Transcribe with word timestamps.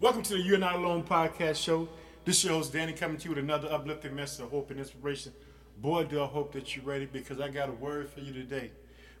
Welcome 0.00 0.22
to 0.24 0.32
the 0.34 0.40
You're 0.40 0.58
Not 0.58 0.74
Alone 0.74 1.04
podcast 1.04 1.54
show. 1.54 1.88
This 2.24 2.44
is 2.44 2.68
Danny 2.68 2.92
coming 2.92 3.16
to 3.16 3.24
you 3.24 3.30
with 3.30 3.38
another 3.38 3.72
uplifting 3.72 4.16
message 4.16 4.44
of 4.44 4.50
hope 4.50 4.72
and 4.72 4.80
inspiration. 4.80 5.32
Boy, 5.80 6.02
do 6.02 6.20
I 6.20 6.26
hope 6.26 6.52
that 6.54 6.74
you're 6.74 6.84
ready 6.84 7.06
because 7.06 7.40
I 7.40 7.48
got 7.48 7.68
a 7.68 7.72
word 7.72 8.10
for 8.10 8.18
you 8.18 8.32
today. 8.32 8.72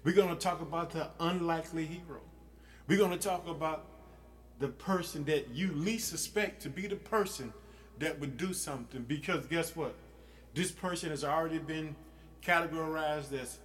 We're 0.02 0.16
going 0.16 0.30
to 0.30 0.34
talk 0.34 0.60
about 0.60 0.90
the 0.90 1.10
unlikely 1.20 1.86
hero. 1.86 2.22
We're 2.88 2.98
going 2.98 3.12
to 3.12 3.18
talk 3.18 3.46
about 3.46 3.86
the 4.58 4.66
person 4.66 5.24
that 5.26 5.50
you 5.50 5.70
least 5.72 6.08
suspect 6.08 6.60
to 6.62 6.68
be 6.68 6.88
the 6.88 6.96
person 6.96 7.52
that 8.00 8.18
would 8.18 8.36
do 8.36 8.52
something 8.52 9.02
because 9.04 9.46
guess 9.46 9.76
what? 9.76 9.94
This 10.54 10.72
person 10.72 11.10
has 11.10 11.22
already 11.22 11.58
been 11.58 11.94
categorized 12.44 13.32
as 13.32 13.58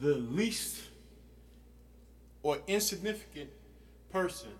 the 0.00 0.16
least 0.16 0.82
or 2.42 2.58
insignificant 2.66 3.50
person 4.10 4.50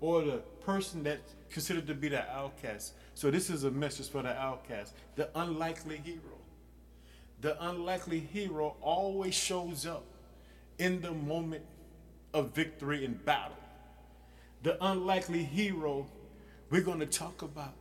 or 0.00 0.22
the 0.22 0.38
person 0.64 1.02
that's 1.02 1.34
considered 1.50 1.86
to 1.86 1.94
be 1.94 2.08
the 2.08 2.28
outcast. 2.30 2.94
So 3.14 3.30
this 3.30 3.50
is 3.50 3.64
a 3.64 3.70
message 3.70 4.08
for 4.08 4.22
the 4.22 4.36
outcast, 4.36 4.94
the 5.16 5.28
unlikely 5.34 6.00
hero. 6.04 6.38
The 7.40 7.62
unlikely 7.68 8.20
hero 8.20 8.76
always 8.80 9.34
shows 9.34 9.86
up 9.86 10.04
in 10.78 11.00
the 11.00 11.12
moment 11.12 11.64
of 12.32 12.54
victory 12.54 13.04
in 13.04 13.14
battle. 13.14 13.56
The 14.62 14.82
unlikely 14.84 15.44
hero, 15.44 16.06
we're 16.70 16.82
going 16.82 17.00
to 17.00 17.06
talk 17.06 17.42
about 17.42 17.74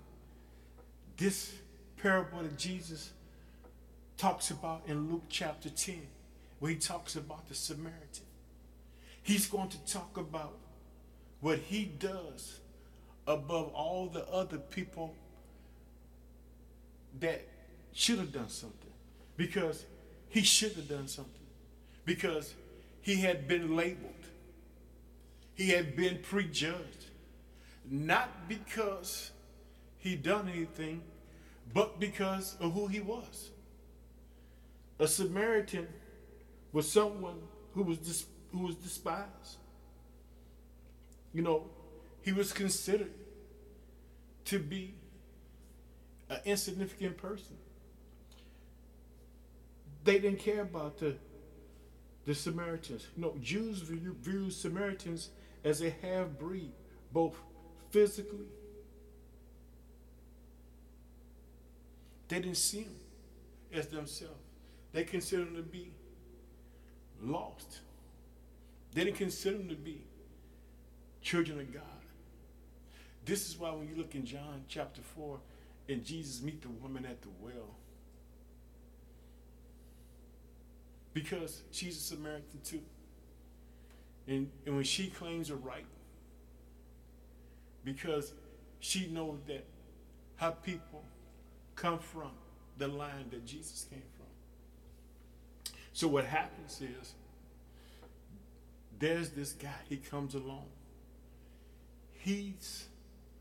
this 1.18 1.54
parable 1.98 2.42
that 2.42 2.58
Jesus 2.58 3.12
talks 4.18 4.52
about 4.52 4.82
in 4.88 5.12
Luke 5.12 5.24
chapter 5.30 5.70
10, 5.70 6.02
where 6.60 6.72
he 6.72 6.78
talks 6.78 7.16
about 7.16 7.48
the 7.48 7.56
Samaritan. 7.56 8.26
He's 9.22 9.48
going 9.48 9.70
to 9.70 9.86
talk 9.86 10.18
about 10.18 10.54
what 11.42 11.60
he 11.60 11.86
does 11.86 12.60
above 13.28 13.72
all 13.74 14.08
the 14.08 14.26
other 14.28 14.58
people 14.58 15.14
that 17.20 17.46
should 17.94 18.20
have 18.20 18.32
done 18.32 18.50
something. 18.50 18.92
Because 19.38 19.86
he 20.30 20.42
should 20.42 20.74
have 20.74 20.90
done 20.90 21.08
something. 21.08 21.34
Because 22.06 22.54
he 23.02 23.16
had 23.16 23.48
been 23.48 23.76
labeled. 23.76 24.14
He 25.54 25.70
had 25.70 25.96
been 25.96 26.20
prejudged. 26.22 27.06
Not 27.90 28.48
because 28.48 29.32
he 29.98 30.16
done 30.16 30.50
anything 30.50 31.02
but 31.74 32.00
because 32.00 32.56
of 32.60 32.74
who 32.74 32.88
he 32.88 33.00
was. 33.00 33.52
A 35.00 35.08
samaritan 35.08 35.88
was 36.72 36.92
someone 36.92 37.40
who 37.74 37.84
was 37.84 37.98
dis- 38.00 38.26
who 38.52 38.66
was 38.66 38.76
despised 38.76 39.58
you 41.34 41.42
know, 41.42 41.70
he 42.22 42.34
was 42.34 42.54
considered 42.54 43.12
to 44.46 44.60
be 44.60 44.94
an 46.30 46.40
insignificant 46.46 47.18
person. 47.18 47.58
They 50.04 50.20
didn't 50.20 50.40
care 50.40 50.62
about 50.62 50.98
the 50.98 51.16
the 52.26 52.36
Samaritans. 52.36 53.08
You 53.16 53.24
know, 53.24 53.36
Jews 53.42 53.80
view, 53.80 54.16
view 54.22 54.52
Samaritans 54.52 55.30
as 55.64 55.82
a 55.82 55.90
half 55.90 56.28
breed, 56.38 56.72
both 57.12 57.36
physically. 57.92 58.46
They 62.28 62.40
didn't 62.40 62.58
see 62.58 62.84
them 62.84 62.96
as 63.74 63.88
themselves. 63.88 64.40
They 64.94 65.04
considered 65.04 65.48
them 65.48 65.56
to 65.56 65.62
be 65.64 65.92
lost. 67.22 67.80
They 68.94 69.04
didn't 69.04 69.18
consider 69.18 69.58
them 69.58 69.70
to 69.70 69.76
be 69.76 70.02
children 71.30 71.60
of 71.60 71.72
God. 71.72 71.84
This 73.24 73.48
is 73.48 73.60
why 73.60 73.70
when 73.70 73.88
you 73.88 73.96
look 73.96 74.16
in 74.16 74.26
John 74.26 74.64
chapter 74.68 75.02
4 75.02 75.40
and 75.88 76.04
Jesus 76.04 76.42
meet 76.42 76.64
the 76.64 76.70
woman 76.70 77.06
at 77.06 77.22
the 77.22 77.28
well, 77.40 77.76
because 81.14 81.62
she's 81.70 81.98
a 81.98 82.00
Samaritan 82.00 82.62
too. 82.64 82.82
And, 84.28 84.50
and 84.66 84.76
when 84.76 84.84
she 84.84 85.08
claims 85.08 85.52
a 85.52 85.56
right, 85.56 85.86
because 87.84 88.34
she 88.80 89.06
knows 89.06 89.38
that 89.46 89.66
her 90.38 90.56
people 90.64 91.04
come 91.76 92.00
from 92.00 92.32
the 92.80 92.88
line 92.88 93.26
that 93.30 93.46
Jesus 93.46 93.86
came 93.88 94.02
from. 94.18 95.74
So 95.94 96.08
what 96.08 96.26
happens 96.26 96.82
is 96.82 97.14
there's 98.98 99.30
this 99.30 99.52
guy, 99.52 99.76
he 99.88 99.98
comes 99.98 100.34
along 100.34 100.66
he's 102.20 102.86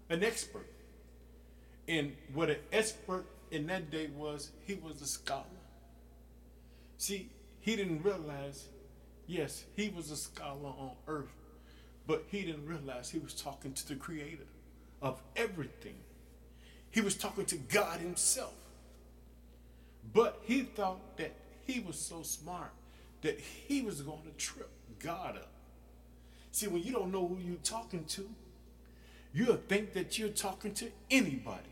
an 0.08 0.24
expert. 0.24 0.66
And 1.86 2.14
what 2.34 2.50
an 2.50 2.58
expert 2.72 3.26
in 3.50 3.66
that 3.68 3.90
day 3.90 4.08
was, 4.16 4.50
he 4.66 4.74
was 4.74 5.00
a 5.00 5.06
scholar. 5.06 5.44
See, 6.98 7.30
he 7.60 7.76
didn't 7.76 8.02
realize, 8.02 8.66
yes, 9.26 9.64
he 9.74 9.88
was 9.88 10.10
a 10.10 10.16
scholar 10.16 10.70
on 10.78 10.92
earth, 11.06 11.32
but 12.06 12.24
he 12.30 12.42
didn't 12.42 12.66
realize 12.66 13.10
he 13.10 13.18
was 13.18 13.34
talking 13.34 13.72
to 13.72 13.88
the 13.88 13.94
creator 13.94 14.46
of 15.00 15.20
everything. 15.36 15.96
He 16.90 17.00
was 17.00 17.14
talking 17.14 17.44
to 17.46 17.56
God 17.56 18.00
himself. 18.00 18.54
But 20.12 20.40
he 20.42 20.62
thought 20.62 21.16
that 21.18 21.32
he 21.66 21.80
was 21.80 21.98
so 21.98 22.22
smart 22.22 22.72
that 23.22 23.38
he 23.38 23.82
was 23.82 24.00
going 24.00 24.22
to 24.22 24.30
trip 24.42 24.70
God 24.98 25.36
up. 25.36 25.50
See, 26.50 26.66
when 26.66 26.82
you 26.82 26.92
don't 26.92 27.12
know 27.12 27.26
who 27.26 27.38
you're 27.38 27.56
talking 27.56 28.04
to, 28.04 28.28
you'll 29.38 29.56
think 29.56 29.92
that 29.92 30.18
you're 30.18 30.28
talking 30.30 30.74
to 30.74 30.90
anybody. 31.10 31.62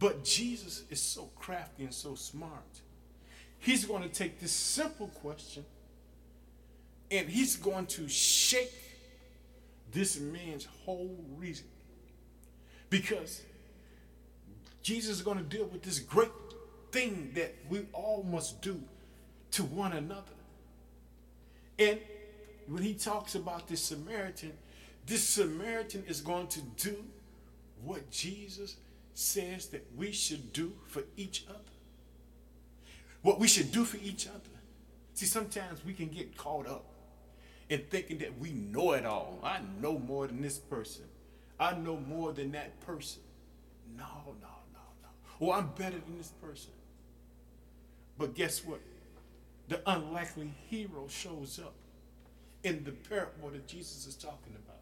But 0.00 0.24
Jesus 0.24 0.82
is 0.90 1.00
so 1.00 1.30
crafty 1.36 1.84
and 1.84 1.94
so 1.94 2.16
smart. 2.16 2.80
He's 3.60 3.84
going 3.84 4.02
to 4.02 4.08
take 4.08 4.40
this 4.40 4.52
simple 4.52 5.06
question 5.06 5.64
and 7.10 7.28
he's 7.28 7.56
going 7.56 7.86
to 7.86 8.08
shake 8.08 8.72
this 9.92 10.18
man's 10.18 10.66
whole 10.84 11.16
reason. 11.36 11.66
Because 12.90 13.42
Jesus 14.82 15.16
is 15.16 15.22
going 15.22 15.38
to 15.38 15.44
deal 15.44 15.66
with 15.66 15.82
this 15.82 16.00
great 16.00 16.32
thing 16.90 17.30
that 17.34 17.54
we 17.68 17.86
all 17.92 18.24
must 18.24 18.60
do 18.60 18.80
to 19.52 19.62
one 19.62 19.92
another. 19.92 20.22
And 21.78 22.00
when 22.66 22.82
he 22.82 22.94
talks 22.94 23.36
about 23.36 23.68
this 23.68 23.80
Samaritan, 23.80 24.54
this 25.06 25.26
Samaritan 25.28 26.04
is 26.08 26.20
going 26.20 26.46
to 26.48 26.60
do 26.76 26.96
what 27.82 28.10
Jesus 28.10 28.76
says 29.12 29.66
that 29.68 29.86
we 29.96 30.12
should 30.12 30.52
do 30.52 30.72
for 30.86 31.02
each 31.16 31.44
other. 31.48 31.58
What 33.22 33.38
we 33.38 33.48
should 33.48 33.70
do 33.72 33.84
for 33.84 33.98
each 33.98 34.26
other. 34.26 34.38
See, 35.14 35.26
sometimes 35.26 35.84
we 35.84 35.92
can 35.92 36.08
get 36.08 36.36
caught 36.36 36.66
up 36.66 36.84
in 37.68 37.82
thinking 37.90 38.18
that 38.18 38.38
we 38.38 38.50
know 38.50 38.92
it 38.92 39.06
all. 39.06 39.38
I 39.42 39.60
know 39.80 39.98
more 39.98 40.26
than 40.26 40.42
this 40.42 40.58
person. 40.58 41.04
I 41.58 41.74
know 41.74 41.96
more 41.96 42.32
than 42.32 42.52
that 42.52 42.80
person. 42.80 43.22
No, 43.96 44.04
no, 44.26 44.48
no, 44.72 44.80
no. 45.02 45.46
Or 45.46 45.54
I'm 45.54 45.68
better 45.76 45.98
than 45.98 46.18
this 46.18 46.32
person. 46.42 46.72
But 48.18 48.34
guess 48.34 48.64
what? 48.64 48.80
The 49.68 49.80
unlikely 49.86 50.52
hero 50.68 51.06
shows 51.08 51.58
up 51.58 51.74
in 52.62 52.84
the 52.84 52.92
parable 52.92 53.50
that 53.50 53.66
Jesus 53.66 54.06
is 54.06 54.14
talking 54.14 54.54
about 54.54 54.73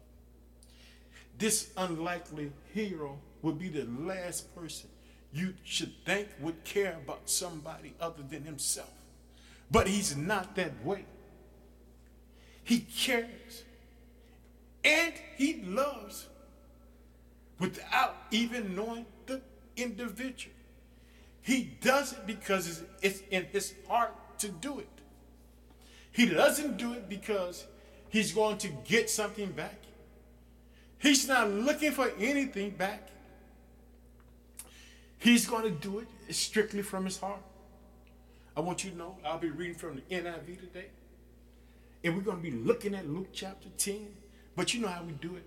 this 1.37 1.71
unlikely 1.77 2.51
hero 2.73 3.19
would 3.41 3.59
be 3.59 3.69
the 3.69 3.85
last 3.85 4.53
person 4.55 4.89
you 5.33 5.55
should 5.63 5.93
think 6.05 6.27
would 6.39 6.63
care 6.63 6.97
about 7.03 7.29
somebody 7.29 7.93
other 7.99 8.21
than 8.29 8.43
himself. 8.43 8.91
But 9.71 9.87
he's 9.87 10.15
not 10.15 10.55
that 10.55 10.85
way. 10.85 11.05
He 12.63 12.79
cares 12.79 13.63
and 14.83 15.13
he 15.37 15.61
loves 15.63 16.27
without 17.59 18.15
even 18.31 18.75
knowing 18.75 19.05
the 19.25 19.41
individual. 19.75 20.55
He 21.41 21.75
does 21.81 22.13
it 22.13 22.27
because 22.27 22.83
it's 23.01 23.21
in 23.31 23.45
his 23.45 23.73
heart 23.87 24.13
to 24.39 24.49
do 24.49 24.79
it. 24.79 24.87
He 26.11 26.27
doesn't 26.27 26.77
do 26.77 26.93
it 26.93 27.09
because 27.09 27.65
he's 28.09 28.31
going 28.31 28.59
to 28.59 28.67
get 28.85 29.09
something 29.09 29.51
back. 29.51 29.79
He's 31.03 31.27
not 31.27 31.51
looking 31.51 31.91
for 31.91 32.09
anything 32.17 32.69
back. 32.69 33.09
He's 35.19 35.45
going 35.45 35.63
to 35.63 35.69
do 35.69 35.99
it 35.99 36.33
strictly 36.33 36.81
from 36.81 37.03
his 37.03 37.19
heart. 37.19 37.41
I 38.55 38.61
want 38.61 38.85
you 38.85 38.91
to 38.91 38.97
know 38.97 39.17
I'll 39.25 39.37
be 39.37 39.49
reading 39.49 39.75
from 39.75 39.95
the 39.95 40.01
NIV 40.15 40.61
today. 40.61 40.85
And 42.05 42.15
we're 42.15 42.21
going 42.21 42.37
to 42.37 42.43
be 42.43 42.51
looking 42.51 42.95
at 42.95 43.05
Luke 43.05 43.27
chapter 43.33 43.67
10. 43.77 44.07
But 44.55 44.73
you 44.73 44.79
know 44.79 44.87
how 44.87 45.03
we 45.03 45.11
do 45.11 45.35
it. 45.35 45.43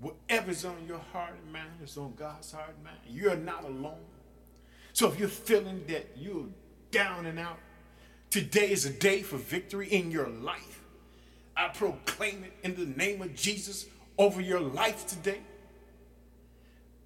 Whatever's 0.00 0.64
on 0.64 0.86
your 0.88 1.00
heart 1.12 1.34
and 1.42 1.52
mind 1.52 1.68
is 1.84 1.98
on 1.98 2.14
God's 2.14 2.50
heart 2.50 2.70
and 2.74 2.82
mind. 2.82 2.96
You're 3.06 3.36
not 3.36 3.64
alone. 3.64 4.06
So 4.94 5.06
if 5.08 5.18
you're 5.18 5.28
feeling 5.28 5.84
that 5.88 6.12
you're 6.16 6.46
down 6.90 7.26
and 7.26 7.38
out, 7.38 7.58
today 8.30 8.70
is 8.70 8.86
a 8.86 8.90
day 8.90 9.20
for 9.20 9.36
victory 9.36 9.88
in 9.88 10.10
your 10.10 10.28
life. 10.28 10.82
I 11.54 11.68
proclaim 11.68 12.44
it 12.44 12.54
in 12.62 12.74
the 12.74 12.86
name 12.86 13.20
of 13.20 13.34
Jesus 13.34 13.84
over 14.20 14.42
your 14.42 14.60
life 14.60 15.06
today. 15.06 15.40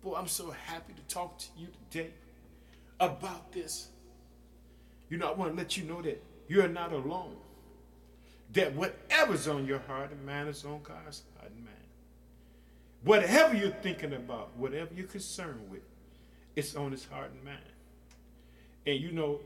Boy, 0.03 0.17
I'm 0.17 0.27
so 0.27 0.51
happy 0.51 0.95
to 0.95 1.03
talk 1.03 1.39
to 1.39 1.47
you 1.57 1.69
today 1.89 2.11
about 2.99 3.53
this. 3.53 3.87
You 5.09 5.19
know, 5.19 5.29
I 5.29 5.33
want 5.33 5.53
to 5.53 5.57
let 5.57 5.77
you 5.77 5.85
know 5.85 6.03
that 6.03 6.21
you're 6.49 6.67
not 6.67 6.93
alone. 6.93 7.37
That 8.53 8.75
whatever's 8.75 9.47
on 9.47 9.65
your 9.65 9.79
heart 9.79 10.11
and 10.11 10.27
mind 10.27 10.49
is 10.49 10.65
on 10.65 10.81
God's 10.83 11.23
heart 11.39 11.53
and 11.55 11.65
mind. 11.65 11.77
Whatever 13.05 13.55
you're 13.55 13.71
thinking 13.71 14.13
about, 14.13 14.51
whatever 14.57 14.93
you're 14.93 15.07
concerned 15.07 15.71
with, 15.71 15.83
it's 16.57 16.75
on 16.75 16.91
his 16.91 17.05
heart 17.05 17.31
and 17.31 17.45
mind. 17.45 17.61
And 18.87 19.01
you 19.01 19.13
know, 19.13 19.39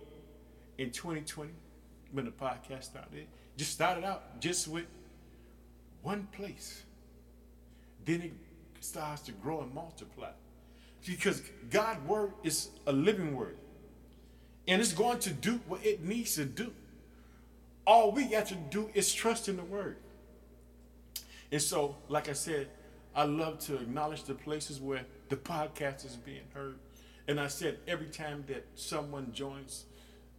in 0.78 0.90
2020, 0.90 1.50
when 2.12 2.24
the 2.24 2.30
podcast 2.30 2.84
started, 2.84 3.26
just 3.58 3.72
started 3.72 4.04
out 4.04 4.40
just 4.40 4.68
with 4.68 4.86
one 6.00 6.28
place. 6.32 6.84
Then 8.08 8.22
it 8.22 8.32
starts 8.80 9.20
to 9.22 9.32
grow 9.32 9.60
and 9.60 9.74
multiply. 9.74 10.30
Because 11.06 11.42
God's 11.68 12.00
word 12.08 12.32
is 12.42 12.70
a 12.86 12.92
living 12.92 13.36
word. 13.36 13.58
And 14.66 14.80
it's 14.80 14.94
going 14.94 15.18
to 15.20 15.30
do 15.30 15.60
what 15.68 15.84
it 15.84 16.02
needs 16.02 16.36
to 16.36 16.46
do. 16.46 16.72
All 17.86 18.10
we 18.10 18.24
got 18.24 18.46
to 18.46 18.54
do 18.54 18.88
is 18.94 19.12
trust 19.12 19.50
in 19.50 19.58
the 19.58 19.62
word. 19.62 19.98
And 21.52 21.60
so, 21.60 21.96
like 22.08 22.30
I 22.30 22.32
said, 22.32 22.68
I 23.14 23.24
love 23.24 23.58
to 23.66 23.74
acknowledge 23.74 24.24
the 24.24 24.34
places 24.34 24.80
where 24.80 25.04
the 25.28 25.36
podcast 25.36 26.06
is 26.06 26.16
being 26.16 26.48
heard. 26.54 26.78
And 27.26 27.38
I 27.38 27.48
said 27.48 27.76
every 27.86 28.08
time 28.08 28.42
that 28.48 28.64
someone 28.74 29.34
joins 29.34 29.84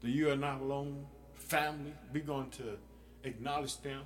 the 0.02 0.10
You 0.10 0.32
Are 0.32 0.36
Not 0.36 0.62
Alone 0.62 1.06
family, 1.36 1.94
we're 2.12 2.24
going 2.24 2.50
to 2.50 2.80
acknowledge 3.24 3.80
them. 3.82 4.02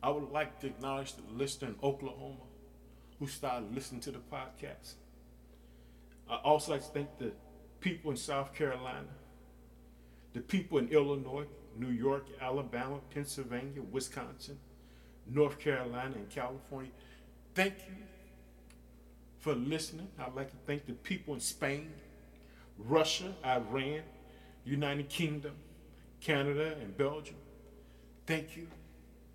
I 0.00 0.10
would 0.10 0.30
like 0.30 0.60
to 0.60 0.68
acknowledge 0.68 1.14
the 1.14 1.22
listener 1.36 1.70
in 1.70 1.74
Oklahoma 1.82 2.36
who 3.22 3.28
started 3.28 3.72
listening 3.72 4.00
to 4.00 4.10
the 4.10 4.18
podcast. 4.18 4.94
I 6.28 6.38
also 6.38 6.72
like 6.72 6.80
to 6.80 6.88
thank 6.88 7.18
the 7.18 7.30
people 7.78 8.10
in 8.10 8.16
South 8.16 8.52
Carolina, 8.52 9.06
the 10.32 10.40
people 10.40 10.78
in 10.78 10.88
Illinois, 10.88 11.44
New 11.78 11.90
York, 11.90 12.26
Alabama, 12.40 12.98
Pennsylvania, 13.14 13.80
Wisconsin, 13.92 14.58
North 15.30 15.60
Carolina, 15.60 16.16
and 16.16 16.28
California. 16.30 16.90
Thank 17.54 17.74
you 17.86 17.94
for 19.38 19.54
listening. 19.54 20.08
I'd 20.18 20.34
like 20.34 20.50
to 20.50 20.56
thank 20.66 20.86
the 20.86 20.94
people 20.94 21.34
in 21.34 21.40
Spain, 21.40 21.92
Russia, 22.76 23.32
Iran, 23.46 24.00
United 24.64 25.08
Kingdom, 25.08 25.54
Canada, 26.20 26.74
and 26.80 26.96
Belgium. 26.96 27.36
Thank 28.26 28.56
you 28.56 28.66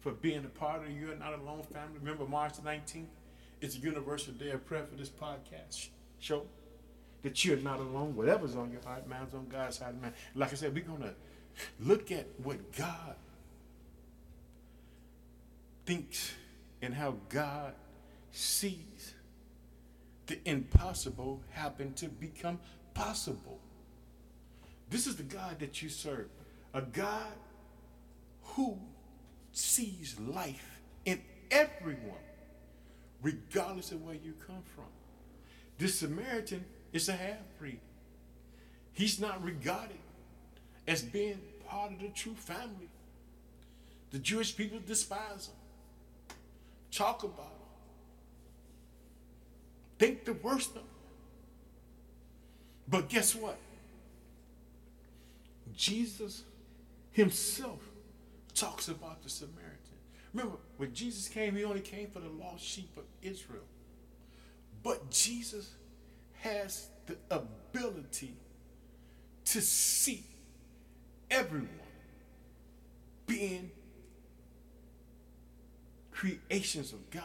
for 0.01 0.11
being 0.11 0.43
a 0.43 0.59
part 0.59 0.83
of 0.83 0.91
You're 0.91 1.15
Not 1.15 1.39
Alone 1.39 1.63
family. 1.71 1.99
Remember, 2.01 2.25
March 2.25 2.57
the 2.57 2.63
19th 2.63 3.05
is 3.61 3.77
a 3.77 3.79
Universal 3.79 4.33
Day 4.33 4.51
of 4.51 4.65
Prayer 4.65 4.85
for 4.89 4.95
this 4.95 5.09
podcast 5.09 5.89
show. 6.19 6.43
That 7.23 7.43
you're 7.43 7.57
not 7.57 7.79
alone. 7.79 8.15
Whatever's 8.15 8.55
on 8.55 8.71
your 8.71 8.81
heart, 8.81 9.07
mind's 9.07 9.33
on 9.33 9.47
God's 9.47 9.79
heart, 9.79 9.99
man. 10.01 10.13
Like 10.35 10.51
I 10.51 10.55
said, 10.55 10.73
we're 10.73 10.83
to 10.83 11.15
look 11.79 12.11
at 12.11 12.27
what 12.43 12.71
God 12.73 13.15
thinks 15.85 16.33
and 16.81 16.93
how 16.93 17.15
God 17.29 17.73
sees 18.31 19.13
the 20.27 20.37
impossible 20.45 21.41
happen 21.51 21.93
to 21.93 22.07
become 22.07 22.59
possible. 22.93 23.59
This 24.89 25.07
is 25.07 25.15
the 25.15 25.23
God 25.23 25.59
that 25.59 25.81
you 25.81 25.89
serve. 25.89 26.27
A 26.73 26.81
God 26.81 27.33
who 28.43 28.77
sees 29.51 30.19
life 30.19 30.79
in 31.05 31.21
everyone, 31.49 32.26
regardless 33.21 33.91
of 33.91 34.03
where 34.03 34.15
you 34.15 34.33
come 34.45 34.63
from. 34.75 34.85
This 35.77 35.99
Samaritan 35.99 36.65
is 36.93 37.09
a 37.09 37.13
half 37.13 37.37
breed. 37.59 37.79
He's 38.93 39.19
not 39.19 39.43
regarded 39.43 39.97
as 40.87 41.01
being 41.03 41.39
part 41.67 41.91
of 41.91 41.99
the 41.99 42.09
true 42.09 42.33
family. 42.33 42.89
The 44.11 44.19
Jewish 44.19 44.55
people 44.55 44.79
despise 44.85 45.47
him, 45.47 46.35
talk 46.91 47.23
about 47.23 47.45
him, 47.45 47.67
think 49.99 50.25
the 50.25 50.33
worst 50.33 50.71
of 50.71 50.77
him. 50.77 50.83
But 52.87 53.09
guess 53.09 53.35
what? 53.35 53.57
Jesus 55.75 56.43
himself 57.11 57.79
talks 58.55 58.87
about 58.87 59.21
the 59.23 59.29
Samaritan. 59.29 59.86
Remember, 60.37 60.59
when 60.77 60.93
Jesus 60.93 61.27
came, 61.27 61.55
he 61.55 61.63
only 61.63 61.81
came 61.81 62.09
for 62.09 62.19
the 62.19 62.29
lost 62.29 62.63
sheep 62.63 62.95
of 62.95 63.05
Israel. 63.23 63.63
But 64.83 65.09
Jesus 65.09 65.71
has 66.41 66.89
the 67.07 67.17
ability 67.31 68.35
to 69.45 69.61
see 69.61 70.23
everyone 71.31 71.69
being 73.25 73.71
creations 76.11 76.93
of 76.93 77.09
God. 77.09 77.23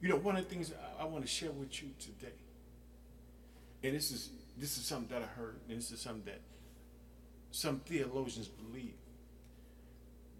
You 0.00 0.08
know, 0.08 0.16
one 0.16 0.36
of 0.36 0.44
the 0.44 0.50
things 0.50 0.72
I, 0.98 1.02
I 1.02 1.04
want 1.04 1.24
to 1.24 1.30
share 1.30 1.50
with 1.50 1.82
you 1.82 1.90
today, 1.98 2.36
and 3.82 3.94
this 3.94 4.10
is 4.10 4.30
this 4.56 4.78
is 4.78 4.84
something 4.84 5.08
that 5.14 5.22
I 5.22 5.26
heard, 5.38 5.56
and 5.68 5.76
this 5.76 5.90
is 5.90 6.00
something 6.00 6.24
that 6.24 6.40
some 7.50 7.80
theologians 7.80 8.48
believe. 8.48 8.94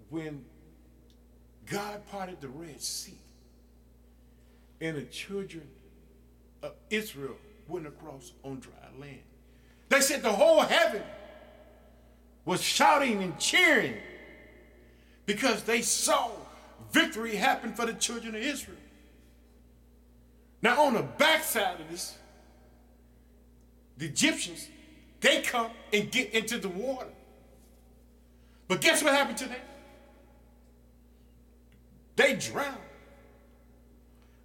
When 0.08 0.44
God 1.70 2.06
parted 2.10 2.40
the 2.40 2.48
Red 2.48 2.80
Sea, 2.80 3.18
and 4.80 4.96
the 4.96 5.02
children 5.02 5.66
of 6.62 6.72
Israel 6.90 7.36
went 7.68 7.86
across 7.86 8.32
on 8.42 8.60
dry 8.60 8.72
land. 8.98 9.22
They 9.88 10.00
said 10.00 10.22
the 10.22 10.32
whole 10.32 10.60
heaven 10.60 11.02
was 12.44 12.62
shouting 12.62 13.22
and 13.22 13.38
cheering 13.38 13.96
because 15.26 15.62
they 15.62 15.80
saw 15.80 16.30
victory 16.92 17.36
happen 17.36 17.72
for 17.72 17.86
the 17.86 17.94
children 17.94 18.34
of 18.34 18.42
Israel. 18.42 18.76
Now, 20.60 20.82
on 20.84 20.94
the 20.94 21.02
backside 21.02 21.80
of 21.80 21.90
this, 21.90 22.16
the 23.98 24.06
Egyptians, 24.06 24.68
they 25.20 25.42
come 25.42 25.70
and 25.92 26.10
get 26.10 26.30
into 26.34 26.58
the 26.58 26.68
water. 26.68 27.08
But 28.68 28.80
guess 28.80 29.02
what 29.02 29.14
happened 29.14 29.38
to 29.38 29.48
them? 29.48 29.58
They 32.16 32.36
drowned. 32.36 32.76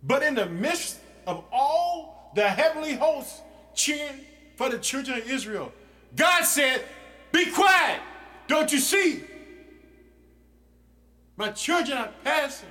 But 0.04 0.24
in 0.24 0.36
the 0.36 0.48
midst 0.48 1.00
of 1.28 1.44
all 1.52 2.32
the 2.36 2.48
heavenly 2.48 2.96
hosts 2.96 3.42
cheering 3.76 4.22
for 4.56 4.70
the 4.70 4.80
children 4.80 5.20
of 5.20 5.30
Israel, 5.30 5.72
God 6.16 6.44
said, 6.44 6.84
Be 7.32 7.52
quiet. 7.52 8.00
Don't 8.48 8.72
you 8.72 8.80
see? 8.80 9.24
My 11.38 11.52
children 11.52 11.98
are 11.98 12.12
passing. 12.24 12.70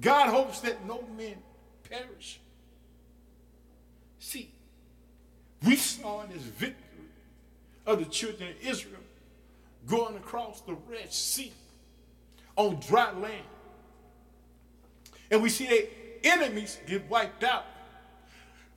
God 0.00 0.28
hopes 0.28 0.60
that 0.60 0.84
no 0.86 1.04
men 1.16 1.34
perish. 1.88 2.40
See, 4.20 4.50
we 5.64 5.76
saw 5.76 6.22
in 6.22 6.30
this 6.30 6.42
victory 6.42 6.76
of 7.86 7.98
the 7.98 8.04
children 8.04 8.50
of 8.50 8.56
Israel 8.64 9.00
going 9.86 10.16
across 10.16 10.60
the 10.60 10.76
Red 10.88 11.12
Sea 11.12 11.52
on 12.58 12.78
dry 12.80 13.12
land. 13.12 13.44
And 15.30 15.42
we 15.42 15.48
see 15.48 15.66
their 15.66 16.34
enemies 16.34 16.78
get 16.86 17.08
wiped 17.08 17.44
out. 17.44 17.64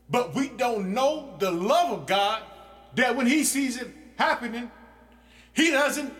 But 0.09 0.35
we 0.35 0.49
don't 0.49 0.93
know 0.93 1.35
the 1.39 1.51
love 1.51 1.91
of 1.91 2.05
God 2.05 2.43
that 2.95 3.15
when 3.15 3.25
he 3.25 3.43
sees 3.43 3.81
it 3.81 3.87
happening, 4.17 4.69
he 5.53 5.71
doesn't 5.71 6.13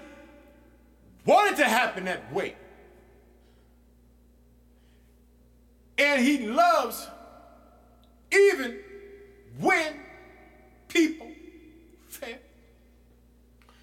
want 1.26 1.54
it 1.54 1.58
to 1.58 1.66
happen 1.66 2.06
that 2.06 2.34
way. 2.34 2.56
And 5.98 6.22
he 6.22 6.48
loves 6.48 7.08
even 8.32 8.80
when 9.60 9.94
people 10.88 11.28
fail. 12.08 12.38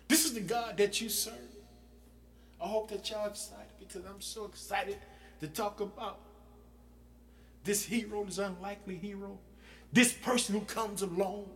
This 0.09 0.25
is 0.25 0.35
the 0.35 0.41
God 0.41 0.77
that 0.79 1.01
you 1.01 1.09
serve. 1.09 1.48
I 2.61 2.67
hope 2.67 2.91
that 2.91 3.09
y'all 3.11 3.29
excited 3.29 3.67
because 3.79 4.05
I'm 4.05 4.21
so 4.21 4.45
excited 4.45 4.97
to 5.41 5.47
talk 5.47 5.81
about 5.81 6.19
this 7.65 7.85
hero, 7.85 8.25
this 8.25 8.39
unlikely 8.39 8.97
hero, 8.97 9.39
this 9.93 10.13
person 10.13 10.55
who 10.55 10.63
comes 10.63 11.03
along 11.03 11.47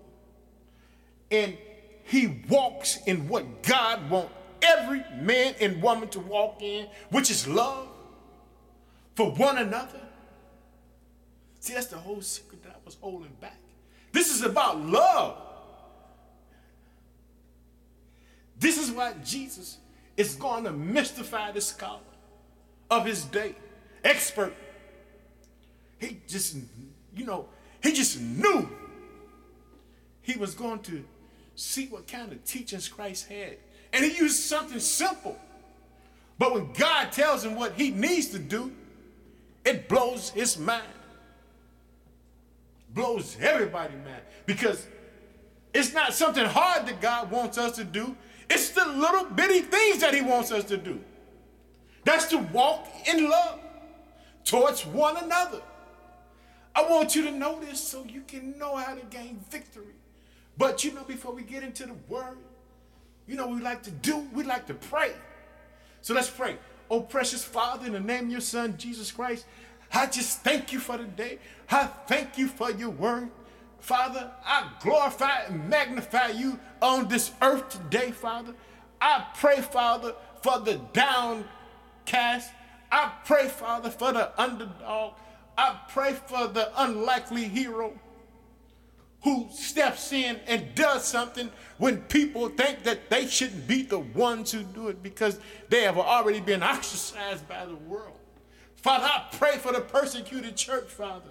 and 1.30 1.56
he 2.04 2.42
walks 2.48 2.98
in 3.06 3.28
what 3.28 3.62
God 3.62 4.10
wants 4.10 4.32
every 4.60 5.02
man 5.20 5.54
and 5.60 5.82
woman 5.82 6.08
to 6.10 6.20
walk 6.20 6.62
in, 6.62 6.86
which 7.10 7.30
is 7.30 7.48
love 7.48 7.88
for 9.14 9.32
one 9.32 9.58
another. 9.58 10.00
See, 11.60 11.74
that's 11.74 11.86
the 11.86 11.96
whole 11.96 12.20
secret 12.20 12.62
that 12.64 12.72
I 12.72 12.84
was 12.84 12.96
holding 13.00 13.32
back. 13.40 13.58
This 14.12 14.32
is 14.34 14.42
about 14.42 14.80
love. 14.84 15.36
This 18.58 18.78
is 18.78 18.90
why 18.90 19.14
Jesus 19.24 19.78
is 20.16 20.34
going 20.34 20.64
to 20.64 20.72
mystify 20.72 21.52
the 21.52 21.60
scholar 21.60 22.00
of 22.90 23.06
his 23.06 23.24
day. 23.24 23.54
expert. 24.04 24.54
He 25.98 26.20
just, 26.26 26.56
you 27.14 27.24
know, 27.24 27.46
he 27.82 27.92
just 27.92 28.20
knew 28.20 28.68
he 30.22 30.38
was 30.38 30.54
going 30.54 30.80
to 30.80 31.04
see 31.54 31.86
what 31.86 32.06
kind 32.06 32.32
of 32.32 32.44
teachings 32.44 32.88
Christ 32.88 33.28
had. 33.28 33.58
And 33.92 34.04
he 34.04 34.16
used 34.16 34.40
something 34.40 34.80
simple. 34.80 35.36
But 36.38 36.54
when 36.54 36.72
God 36.72 37.12
tells 37.12 37.44
him 37.44 37.54
what 37.54 37.74
he 37.74 37.90
needs 37.90 38.28
to 38.28 38.38
do, 38.38 38.72
it 39.64 39.88
blows 39.88 40.30
his 40.30 40.58
mind. 40.58 40.82
Blows 42.90 43.36
everybody 43.40 43.94
mind. 43.94 44.22
Because 44.44 44.86
it's 45.72 45.94
not 45.94 46.14
something 46.14 46.44
hard 46.44 46.86
that 46.86 47.00
God 47.00 47.30
wants 47.30 47.58
us 47.58 47.76
to 47.76 47.84
do. 47.84 48.16
It's 48.52 48.68
the 48.68 48.84
little 48.84 49.24
bitty 49.24 49.60
things 49.62 50.00
that 50.00 50.12
he 50.12 50.20
wants 50.20 50.52
us 50.52 50.64
to 50.64 50.76
do. 50.76 51.00
That's 52.04 52.26
to 52.26 52.38
walk 52.38 52.86
in 53.06 53.30
love 53.30 53.60
towards 54.44 54.84
one 54.84 55.16
another. 55.16 55.62
I 56.74 56.82
want 56.82 57.16
you 57.16 57.24
to 57.24 57.30
know 57.30 57.60
this 57.60 57.82
so 57.82 58.04
you 58.04 58.20
can 58.26 58.58
know 58.58 58.76
how 58.76 58.94
to 58.94 59.00
gain 59.06 59.40
victory. 59.50 59.94
But 60.58 60.84
you 60.84 60.92
know, 60.92 61.04
before 61.04 61.32
we 61.32 61.42
get 61.42 61.62
into 61.62 61.86
the 61.86 61.94
word, 62.08 62.36
you 63.26 63.36
know 63.36 63.46
we 63.46 63.60
like 63.62 63.82
to 63.84 63.90
do? 63.90 64.26
We 64.34 64.44
like 64.44 64.66
to 64.66 64.74
pray. 64.74 65.12
So 66.02 66.12
let's 66.12 66.28
pray. 66.28 66.58
Oh, 66.90 67.00
precious 67.00 67.42
Father, 67.42 67.86
in 67.86 67.94
the 67.94 68.00
name 68.00 68.26
of 68.26 68.30
your 68.32 68.40
Son, 68.42 68.76
Jesus 68.76 69.10
Christ, 69.10 69.46
I 69.94 70.06
just 70.06 70.40
thank 70.40 70.72
you 70.72 70.78
for 70.78 70.98
the 70.98 71.04
day. 71.04 71.38
I 71.70 71.86
thank 72.06 72.36
you 72.36 72.48
for 72.48 72.70
your 72.70 72.90
word. 72.90 73.30
Father, 73.82 74.30
I 74.44 74.70
glorify 74.80 75.40
and 75.48 75.68
magnify 75.68 76.28
you 76.28 76.56
on 76.80 77.08
this 77.08 77.32
earth 77.42 77.68
today, 77.68 78.12
Father. 78.12 78.54
I 79.00 79.26
pray, 79.34 79.60
Father, 79.60 80.14
for 80.40 80.60
the 80.60 80.80
downcast. 80.92 82.52
I 82.92 83.10
pray, 83.24 83.48
Father, 83.48 83.90
for 83.90 84.12
the 84.12 84.40
underdog. 84.40 85.14
I 85.58 85.80
pray 85.88 86.12
for 86.12 86.46
the 86.46 86.70
unlikely 86.80 87.48
hero 87.48 87.92
who 89.24 89.48
steps 89.50 90.12
in 90.12 90.38
and 90.46 90.76
does 90.76 91.04
something 91.04 91.50
when 91.78 92.02
people 92.02 92.48
think 92.50 92.84
that 92.84 93.10
they 93.10 93.26
shouldn't 93.26 93.66
be 93.66 93.82
the 93.82 93.98
ones 93.98 94.52
who 94.52 94.62
do 94.62 94.88
it 94.88 95.02
because 95.02 95.40
they 95.70 95.82
have 95.82 95.98
already 95.98 96.40
been 96.40 96.62
ostracized 96.62 97.48
by 97.48 97.66
the 97.66 97.74
world. 97.74 98.18
Father, 98.76 99.06
I 99.06 99.26
pray 99.36 99.58
for 99.58 99.72
the 99.72 99.80
persecuted 99.80 100.56
church, 100.56 100.88
Father, 100.88 101.30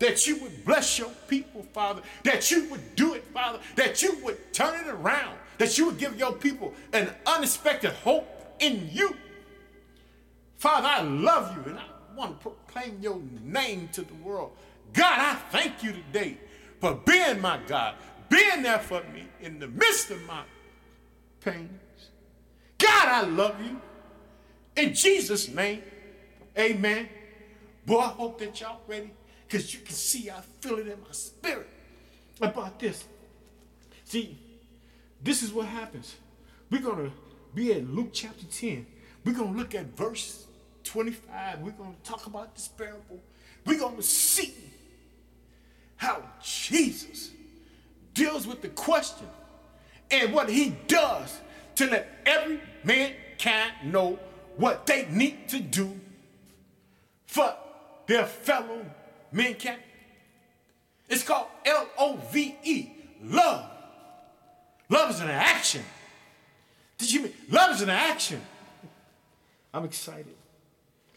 that 0.00 0.26
you 0.26 0.36
would 0.40 0.64
bless 0.64 0.98
your 0.98 1.10
people, 1.28 1.62
Father, 1.72 2.02
that 2.24 2.50
you 2.50 2.68
would 2.70 2.96
do 2.96 3.14
it, 3.14 3.24
Father, 3.32 3.60
that 3.76 4.02
you 4.02 4.18
would 4.24 4.52
turn 4.52 4.74
it 4.80 4.88
around, 4.88 5.38
that 5.58 5.78
you 5.78 5.86
would 5.86 5.98
give 5.98 6.18
your 6.18 6.32
people 6.32 6.74
an 6.92 7.10
unexpected 7.26 7.92
hope 7.92 8.26
in 8.58 8.88
you. 8.90 9.14
Father, 10.56 10.88
I 10.88 11.02
love 11.02 11.56
you 11.56 11.70
and 11.70 11.78
I 11.78 11.84
want 12.16 12.40
to 12.40 12.50
proclaim 12.50 12.98
your 13.00 13.20
name 13.42 13.88
to 13.92 14.02
the 14.02 14.14
world. 14.14 14.52
God, 14.92 15.18
I 15.18 15.34
thank 15.50 15.82
you 15.82 15.92
today 15.92 16.38
for 16.80 16.94
being 17.06 17.40
my 17.40 17.60
God, 17.66 17.94
being 18.28 18.62
there 18.62 18.78
for 18.78 19.02
me 19.14 19.24
in 19.40 19.58
the 19.58 19.68
midst 19.68 20.10
of 20.10 20.20
my 20.22 20.42
pains. 21.40 21.70
God, 22.78 23.08
I 23.08 23.22
love 23.22 23.62
you. 23.62 23.80
In 24.76 24.94
Jesus' 24.94 25.48
name, 25.48 25.82
amen. 26.58 27.08
Boy, 27.84 27.98
I 27.98 28.08
hope 28.08 28.38
that 28.38 28.58
y'all 28.60 28.80
ready 28.86 29.10
because 29.50 29.74
you 29.74 29.80
can 29.80 29.94
see 29.94 30.30
I 30.30 30.40
feel 30.60 30.78
it 30.78 30.86
in 30.86 31.00
my 31.00 31.10
spirit 31.10 31.68
about 32.40 32.78
this. 32.78 33.04
See, 34.04 34.38
this 35.22 35.42
is 35.42 35.52
what 35.52 35.66
happens. 35.66 36.14
We're 36.70 36.80
going 36.80 37.10
to 37.10 37.12
be 37.52 37.72
at 37.72 37.88
Luke 37.88 38.10
chapter 38.12 38.46
10. 38.46 38.86
We're 39.24 39.34
going 39.34 39.52
to 39.52 39.58
look 39.58 39.74
at 39.74 39.96
verse 39.96 40.46
25. 40.84 41.62
We're 41.62 41.72
going 41.72 41.96
to 42.00 42.10
talk 42.10 42.26
about 42.26 42.54
this 42.54 42.68
parable. 42.68 43.20
We're 43.66 43.80
going 43.80 43.96
to 43.96 44.02
see 44.02 44.54
how 45.96 46.22
Jesus 46.42 47.30
deals 48.14 48.46
with 48.46 48.62
the 48.62 48.68
question 48.68 49.26
and 50.12 50.32
what 50.32 50.48
he 50.48 50.76
does 50.86 51.40
to 51.74 51.86
let 51.86 52.08
every 52.24 52.60
mankind 52.84 53.72
know 53.84 54.16
what 54.56 54.86
they 54.86 55.06
need 55.10 55.48
to 55.48 55.58
do 55.58 55.98
for 57.26 57.52
their 58.06 58.26
fellow 58.26 58.86
mankind. 59.32 59.80
It's 61.08 61.22
called 61.22 61.46
L 61.64 61.88
O 61.98 62.16
V 62.30 62.56
E, 62.62 62.90
love. 63.22 63.64
Love 64.88 65.10
is 65.10 65.20
an 65.20 65.30
action. 65.30 65.82
Did 66.98 67.12
you 67.12 67.22
mean 67.22 67.32
love 67.50 67.74
is 67.74 67.82
an 67.82 67.90
action? 67.90 68.40
I'm 69.72 69.84
excited. 69.84 70.34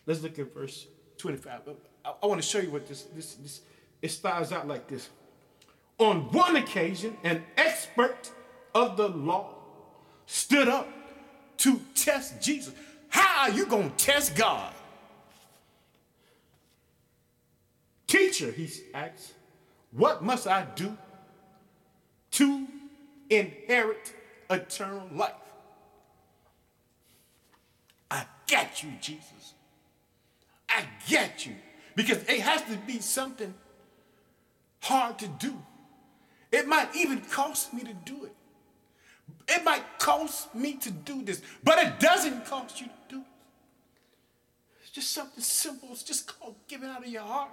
Let's 0.06 0.22
look 0.22 0.38
at 0.40 0.54
verse 0.54 0.88
25. 1.18 1.62
I, 2.06 2.14
I 2.22 2.26
want 2.26 2.42
to 2.42 2.48
show 2.48 2.60
you 2.60 2.70
what 2.70 2.88
this 2.88 3.04
this 3.16 3.36
this 3.36 3.62
it 4.02 4.12
starts 4.12 4.52
out 4.52 4.68
like 4.68 4.88
this. 4.88 5.10
On 5.98 6.32
one 6.32 6.56
occasion, 6.56 7.16
an 7.24 7.44
expert 7.56 8.32
of 8.74 8.98
the 8.98 9.08
law 9.10 9.54
stood 10.26 10.68
up 10.68 10.88
to 11.58 11.80
test 11.96 12.42
Jesus. 12.42 12.74
How 13.10 13.44
are 13.44 13.52
you 13.52 13.66
going 13.66 13.92
to 13.92 13.96
test 13.96 14.36
God? 14.36 14.74
Teacher, 18.14 18.52
he 18.52 18.70
asks, 18.94 19.34
what 19.90 20.24
must 20.24 20.46
I 20.46 20.68
do 20.76 20.96
to 22.30 22.68
inherit 23.28 24.14
eternal 24.52 25.10
life? 25.16 25.34
I 28.12 28.26
get 28.46 28.84
you, 28.84 28.92
Jesus. 29.02 29.56
I 30.70 30.84
get 31.10 31.48
you. 31.48 31.56
Because 31.96 32.20
it 32.30 32.42
has 32.42 32.62
to 32.62 32.78
be 32.86 33.00
something 33.00 33.52
hard 34.82 35.18
to 35.18 35.28
do. 35.28 35.60
It 36.52 36.68
might 36.68 36.96
even 36.96 37.20
cost 37.20 37.74
me 37.74 37.82
to 37.82 37.94
do 38.06 38.26
it. 38.26 38.36
It 39.48 39.64
might 39.64 39.98
cost 39.98 40.54
me 40.54 40.76
to 40.76 40.92
do 40.92 41.24
this, 41.24 41.42
but 41.64 41.80
it 41.80 42.00
doesn't 42.00 42.46
cost 42.46 42.80
you 42.80 42.86
to 42.86 43.16
do 43.16 43.22
it. 43.22 43.28
It's 44.84 44.92
just 44.92 45.14
something 45.14 45.42
simple. 45.42 45.90
It's 45.92 46.04
just 46.04 46.28
called 46.40 46.54
giving 46.68 46.90
out 46.90 47.00
of 47.00 47.08
your 47.08 47.24
heart. 47.24 47.50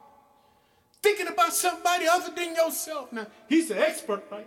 Thinking 1.02 1.28
about 1.28 1.54
somebody 1.54 2.07
other 2.07 2.33
than 2.35 2.54
yourself. 2.54 3.12
Now, 3.12 3.26
he's 3.49 3.71
an 3.71 3.78
expert, 3.78 4.25
right? 4.30 4.47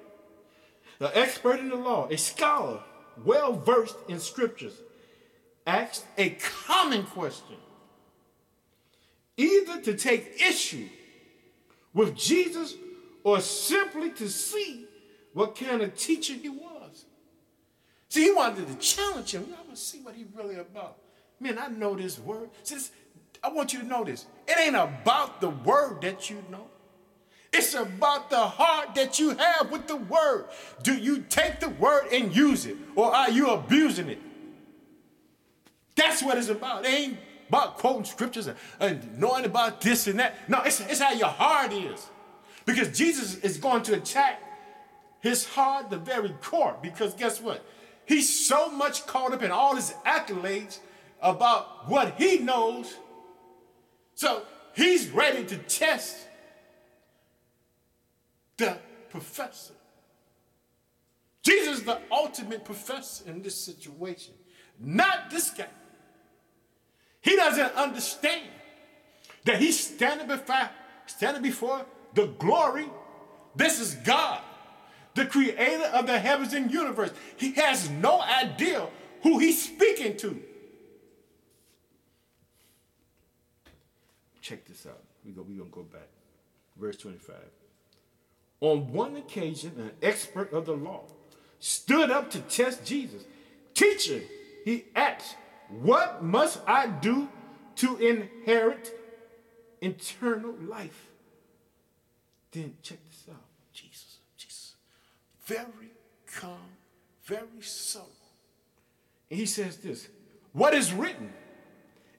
An 0.99 1.09
expert 1.13 1.59
in 1.59 1.69
the 1.69 1.75
law, 1.75 2.07
a 2.09 2.17
scholar, 2.17 2.79
well 3.23 3.53
versed 3.53 3.97
in 4.07 4.19
scriptures, 4.19 4.81
asked 5.65 6.05
a 6.17 6.31
common 6.65 7.03
question 7.03 7.57
either 9.37 9.81
to 9.81 9.95
take 9.95 10.41
issue 10.41 10.87
with 11.93 12.15
Jesus 12.15 12.75
or 13.23 13.39
simply 13.39 14.11
to 14.11 14.29
see 14.29 14.85
what 15.33 15.55
kind 15.55 15.81
of 15.81 15.95
teacher 15.95 16.33
he 16.33 16.49
was. 16.49 17.05
See, 18.09 18.25
he 18.25 18.31
wanted 18.31 18.67
to 18.67 18.75
challenge 18.75 19.33
him. 19.33 19.47
I 19.51 19.61
want 19.61 19.71
to 19.71 19.75
see 19.75 19.99
what 19.99 20.13
he 20.13 20.25
really 20.35 20.57
about. 20.57 20.97
Man, 21.39 21.57
I 21.57 21.67
know 21.67 21.95
this 21.95 22.19
word. 22.19 22.49
See, 22.61 22.75
this, 22.75 22.91
I 23.43 23.49
want 23.49 23.73
you 23.73 23.79
to 23.79 23.85
know 23.85 24.03
this. 24.03 24.25
It 24.47 24.57
ain't 24.57 24.75
about 24.75 25.41
the 25.41 25.49
word 25.49 26.01
that 26.01 26.29
you 26.29 26.43
know. 26.49 26.67
It's 27.51 27.75
about 27.75 28.29
the 28.29 28.39
heart 28.39 28.95
that 28.95 29.19
you 29.19 29.35
have 29.35 29.69
with 29.71 29.87
the 29.87 29.97
word. 29.97 30.45
Do 30.81 30.95
you 30.95 31.19
take 31.29 31.59
the 31.59 31.69
word 31.69 32.07
and 32.11 32.35
use 32.35 32.65
it, 32.65 32.77
or 32.95 33.13
are 33.13 33.29
you 33.29 33.49
abusing 33.49 34.09
it? 34.09 34.19
That's 35.95 36.23
what 36.23 36.37
it's 36.37 36.49
about. 36.49 36.85
It 36.85 36.89
ain't 36.89 37.17
about 37.49 37.77
quoting 37.77 38.05
scriptures 38.05 38.47
and, 38.47 38.57
and 38.79 39.19
knowing 39.19 39.45
about 39.45 39.81
this 39.81 40.07
and 40.07 40.19
that. 40.19 40.49
No, 40.49 40.61
it's, 40.63 40.79
it's 40.79 40.99
how 40.99 41.11
your 41.11 41.27
heart 41.27 41.71
is. 41.71 42.07
Because 42.65 42.97
Jesus 42.97 43.35
is 43.39 43.57
going 43.57 43.83
to 43.83 43.93
attack 43.95 44.41
his 45.19 45.45
heart, 45.45 45.89
the 45.89 45.97
very 45.97 46.33
core. 46.41 46.75
Because 46.81 47.13
guess 47.13 47.39
what? 47.39 47.63
He's 48.05 48.47
so 48.47 48.71
much 48.71 49.05
caught 49.05 49.33
up 49.33 49.43
in 49.43 49.51
all 49.51 49.75
his 49.75 49.93
accolades 50.05 50.79
about 51.21 51.87
what 51.89 52.15
he 52.17 52.39
knows. 52.39 52.97
So 54.15 54.43
he's 54.75 55.09
ready 55.09 55.43
to 55.45 55.57
test 55.57 56.17
the 58.57 58.77
professor. 59.09 59.73
Jesus 61.43 61.79
is 61.79 61.83
the 61.83 61.99
ultimate 62.11 62.63
professor 62.63 63.29
in 63.29 63.41
this 63.41 63.55
situation, 63.55 64.33
not 64.79 65.29
this 65.29 65.49
guy. 65.49 65.67
He 67.21 67.35
doesn't 67.35 67.73
understand 67.75 68.49
that 69.45 69.59
he's 69.59 69.79
standing 69.79 70.27
before, 70.27 70.69
standing 71.05 71.43
before 71.43 71.85
the 72.13 72.27
glory. 72.27 72.85
This 73.55 73.79
is 73.79 73.95
God, 73.95 74.41
the 75.15 75.25
creator 75.25 75.85
of 75.93 76.07
the 76.07 76.17
heavens 76.17 76.53
and 76.53 76.71
universe. 76.71 77.11
He 77.37 77.53
has 77.53 77.89
no 77.89 78.21
idea 78.21 78.87
who 79.21 79.39
he's 79.39 79.61
speaking 79.63 80.17
to. 80.17 80.41
Check 84.43 84.65
this 84.67 84.85
out. 84.85 85.01
We 85.25 85.31
go, 85.31 85.41
we're 85.47 85.63
to 85.63 85.69
go 85.71 85.83
back. 85.83 86.09
Verse 86.79 86.97
25. 86.97 87.35
On 88.61 88.91
one 88.93 89.15
occasion, 89.15 89.71
an 89.77 89.91
expert 90.01 90.53
of 90.53 90.65
the 90.65 90.73
law 90.73 91.05
stood 91.59 92.11
up 92.11 92.29
to 92.31 92.39
test 92.41 92.85
Jesus. 92.85 93.23
Teacher, 93.73 94.21
he 94.65 94.85
asked, 94.95 95.35
what 95.69 96.23
must 96.23 96.59
I 96.67 96.87
do 96.87 97.29
to 97.77 97.97
inherit 97.97 98.91
eternal 99.83 100.53
life. 100.61 101.09
Then 102.51 102.75
check 102.81 102.99
this 103.09 103.25
out. 103.29 103.41
Jesus, 103.73 104.19
Jesus. 104.37 104.75
Very 105.45 105.91
calm, 106.39 106.77
very 107.25 107.61
subtle. 107.61 108.09
And 109.29 109.39
he 109.39 109.45
says 109.45 109.77
this 109.77 110.07
What 110.51 110.73
is 110.73 110.93
written 110.93 111.33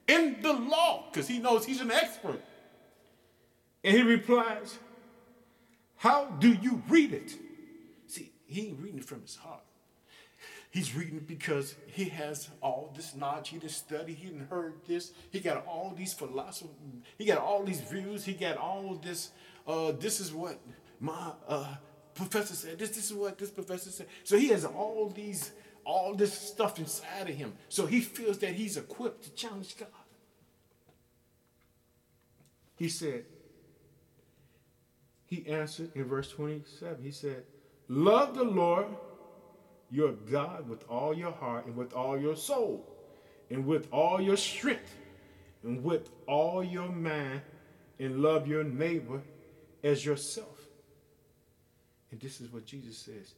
in 0.07 0.37
the 0.41 0.53
law? 0.53 1.05
Because 1.11 1.27
he 1.27 1.39
knows 1.39 1.65
he's 1.65 1.81
an 1.81 1.91
expert. 1.91 2.41
And 3.83 3.95
he 3.95 4.03
replies, 4.03 4.77
How 5.97 6.25
do 6.39 6.53
you 6.53 6.81
read 6.89 7.13
it? 7.13 7.33
See, 8.07 8.31
he 8.45 8.67
ain't 8.67 8.79
reading 8.79 9.01
from 9.01 9.21
his 9.21 9.35
heart. 9.35 9.61
He's 10.75 10.93
reading 10.93 11.23
because 11.25 11.75
he 11.87 12.09
has 12.09 12.49
all 12.61 12.91
this 12.93 13.15
knowledge. 13.15 13.47
He 13.47 13.59
just 13.59 13.77
studied. 13.77 14.17
He 14.17 14.27
didn't 14.27 14.49
heard 14.49 14.73
this. 14.85 15.13
He 15.31 15.39
got 15.39 15.65
all 15.65 15.93
these 15.97 16.13
philosophy. 16.13 16.67
He 17.17 17.23
got 17.23 17.37
all 17.37 17.63
these 17.63 17.79
views. 17.79 18.25
He 18.25 18.33
got 18.33 18.57
all 18.57 18.95
this. 18.95 19.29
Uh, 19.65 19.93
this 19.93 20.19
is 20.19 20.33
what 20.33 20.59
my 20.99 21.31
uh, 21.47 21.75
professor 22.13 22.55
said. 22.55 22.77
This, 22.77 22.89
this 22.89 23.05
is 23.05 23.13
what 23.13 23.37
this 23.37 23.51
professor 23.51 23.89
said. 23.89 24.07
So 24.25 24.37
he 24.37 24.47
has 24.49 24.65
all 24.65 25.09
these, 25.15 25.51
all 25.85 26.13
this 26.15 26.33
stuff 26.33 26.79
inside 26.79 27.29
of 27.29 27.35
him. 27.35 27.53
So 27.69 27.85
he 27.85 28.01
feels 28.01 28.39
that 28.39 28.53
he's 28.53 28.77
equipped 28.77 29.23
to 29.23 29.31
challenge 29.31 29.77
God. 29.77 29.89
He 32.77 32.89
said, 32.89 33.25
he 35.25 35.45
answered 35.47 35.91
in 35.95 36.05
verse 36.05 36.29
27. 36.29 37.03
He 37.03 37.11
said, 37.11 37.43
Love 37.87 38.35
the 38.35 38.43
Lord 38.43 38.87
your 39.91 40.11
God 40.11 40.67
with 40.67 40.83
all 40.89 41.13
your 41.13 41.31
heart 41.31 41.65
and 41.65 41.75
with 41.75 41.93
all 41.93 42.17
your 42.17 42.35
soul 42.35 42.85
and 43.49 43.65
with 43.65 43.87
all 43.91 44.19
your 44.21 44.37
strength 44.37 44.95
and 45.63 45.83
with 45.83 46.09
all 46.27 46.63
your 46.63 46.89
mind 46.89 47.41
and 47.99 48.21
love 48.21 48.47
your 48.47 48.63
neighbor 48.63 49.21
as 49.83 50.05
yourself. 50.05 50.47
And 52.11 52.19
this 52.19 52.41
is 52.41 52.51
what 52.51 52.65
Jesus 52.65 52.97
says 52.97 53.33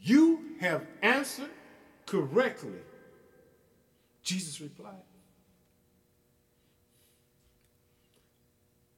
You 0.00 0.40
have 0.60 0.86
answered 1.02 1.50
correctly. 2.06 2.78
Jesus 4.22 4.60
replied, 4.60 4.94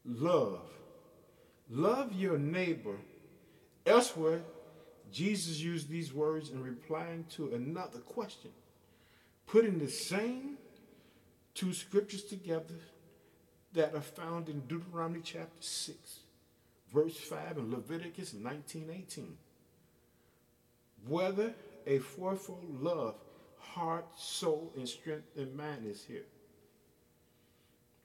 Love. 0.04 0.60
Love 1.70 2.12
your 2.14 2.38
neighbor. 2.38 2.96
Elsewhere, 3.84 4.40
Jesus 5.12 5.58
used 5.58 5.88
these 5.88 6.12
words 6.12 6.50
in 6.50 6.62
replying 6.62 7.24
to 7.30 7.54
another 7.54 7.98
question, 7.98 8.50
putting 9.46 9.78
the 9.78 9.90
same 9.90 10.56
two 11.54 11.72
scriptures 11.72 12.22
together 12.22 12.74
that 13.72 13.94
are 13.94 14.00
found 14.00 14.48
in 14.48 14.60
Deuteronomy 14.60 15.20
chapter 15.22 15.60
6, 15.60 16.20
verse 16.92 17.16
5, 17.16 17.58
and 17.58 17.72
Leviticus 17.72 18.32
19 18.32 18.90
18. 18.90 19.36
Whether 21.06 21.54
a 21.88 21.98
fourfold 21.98 22.80
love, 22.80 23.16
heart, 23.58 24.06
soul, 24.16 24.72
and 24.76 24.88
strength 24.88 25.26
and 25.36 25.56
mind 25.56 25.86
is 25.86 26.04
here. 26.04 26.26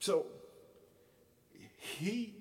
So 0.00 0.26
he 1.78 2.34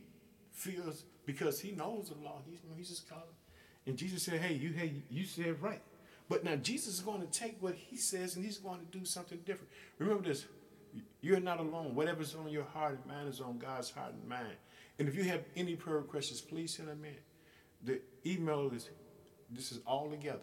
feels 0.51 1.03
because 1.25 1.59
he 1.59 1.71
knows 1.71 2.09
the 2.09 2.23
law, 2.23 2.41
he's, 2.49 2.59
he's 2.75 3.03
a 3.11 3.13
and 3.85 3.97
Jesus 3.97 4.23
said, 4.23 4.39
Hey, 4.39 4.53
you 4.53 4.71
hey, 4.71 4.93
you 5.09 5.25
said 5.25 5.61
right. 5.61 5.81
But 6.29 6.43
now 6.45 6.55
Jesus 6.55 6.95
is 6.95 6.99
going 7.01 7.21
to 7.21 7.27
take 7.27 7.61
what 7.61 7.75
he 7.75 7.97
says 7.97 8.35
and 8.35 8.45
he's 8.45 8.57
going 8.57 8.79
to 8.79 8.97
do 8.97 9.05
something 9.05 9.39
different. 9.45 9.69
Remember 9.99 10.23
this, 10.23 10.45
you're 11.21 11.41
not 11.41 11.59
alone. 11.59 11.93
Whatever's 11.93 12.33
on 12.35 12.49
your 12.49 12.63
heart 12.63 12.97
and 12.97 13.05
mind 13.05 13.27
is 13.27 13.41
on 13.41 13.57
God's 13.57 13.91
heart 13.91 14.13
and 14.13 14.27
mind. 14.27 14.55
And 14.99 15.09
if 15.09 15.15
you 15.15 15.23
have 15.25 15.41
any 15.57 15.75
prayer 15.75 16.01
questions, 16.01 16.39
please 16.39 16.75
send 16.77 16.87
them 16.87 17.03
in. 17.03 17.15
The 17.83 18.01
email 18.25 18.71
is 18.73 18.89
this 19.51 19.71
is 19.73 19.79
all 19.85 20.09
together. 20.09 20.39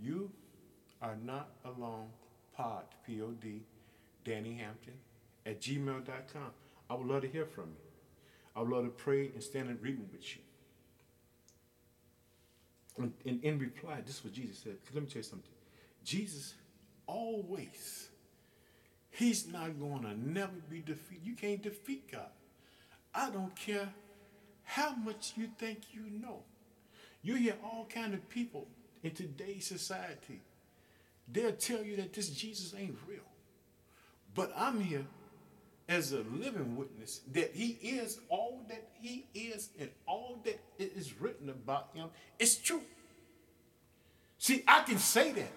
You 0.00 0.30
are 1.02 1.16
not 1.24 1.50
alone, 1.64 2.08
pod, 2.56 2.84
P-O-D, 3.06 3.62
Danny 4.24 4.54
Hampton, 4.54 4.94
at 5.46 5.60
gmail.com. 5.60 6.50
I 6.90 6.94
would 6.94 7.06
love 7.06 7.22
to 7.22 7.28
hear 7.28 7.46
from 7.46 7.66
you. 7.66 7.88
I 8.56 8.60
would 8.60 8.70
love 8.70 8.84
to 8.84 8.90
pray 8.90 9.30
and 9.34 9.42
stand 9.42 9.70
in 9.70 9.78
reading 9.80 10.08
with 10.10 10.36
you. 10.36 10.42
And, 12.98 13.12
and 13.24 13.42
in 13.44 13.58
reply, 13.58 14.00
this 14.04 14.16
is 14.16 14.24
what 14.24 14.32
Jesus 14.32 14.58
said. 14.58 14.76
Let 14.92 15.02
me 15.02 15.08
tell 15.08 15.18
you 15.18 15.22
something. 15.22 15.50
Jesus 16.04 16.54
always, 17.06 18.08
he's 19.10 19.46
not 19.46 19.78
going 19.78 20.02
to 20.02 20.14
never 20.18 20.52
be 20.68 20.80
defeated. 20.80 21.24
You 21.24 21.34
can't 21.34 21.62
defeat 21.62 22.10
God. 22.10 22.30
I 23.14 23.30
don't 23.30 23.54
care 23.54 23.88
how 24.64 24.94
much 24.94 25.32
you 25.36 25.48
think 25.58 25.80
you 25.92 26.02
know. 26.20 26.42
You 27.22 27.34
hear 27.34 27.56
all 27.64 27.86
kind 27.92 28.14
of 28.14 28.28
people 28.28 28.66
in 29.02 29.12
today's 29.12 29.66
society. 29.66 30.40
They'll 31.30 31.52
tell 31.52 31.82
you 31.82 31.96
that 31.96 32.12
this 32.12 32.30
Jesus 32.30 32.74
ain't 32.78 32.96
real. 33.06 33.20
But 34.34 34.52
I'm 34.56 34.80
here 34.80 35.04
as 35.88 36.12
a 36.12 36.22
living 36.34 36.76
witness 36.76 37.22
that 37.32 37.52
he 37.54 37.78
is 37.82 38.20
all 38.28 38.60
that 38.68 38.88
he 39.00 39.26
is 39.34 39.70
and 39.80 39.88
all 40.06 40.38
that 40.44 40.60
is 40.78 41.18
written 41.20 41.48
about 41.48 41.88
him 41.94 42.08
is 42.38 42.56
true. 42.56 42.82
See, 44.38 44.62
I 44.68 44.82
can 44.82 44.98
say 44.98 45.32
that. 45.32 45.52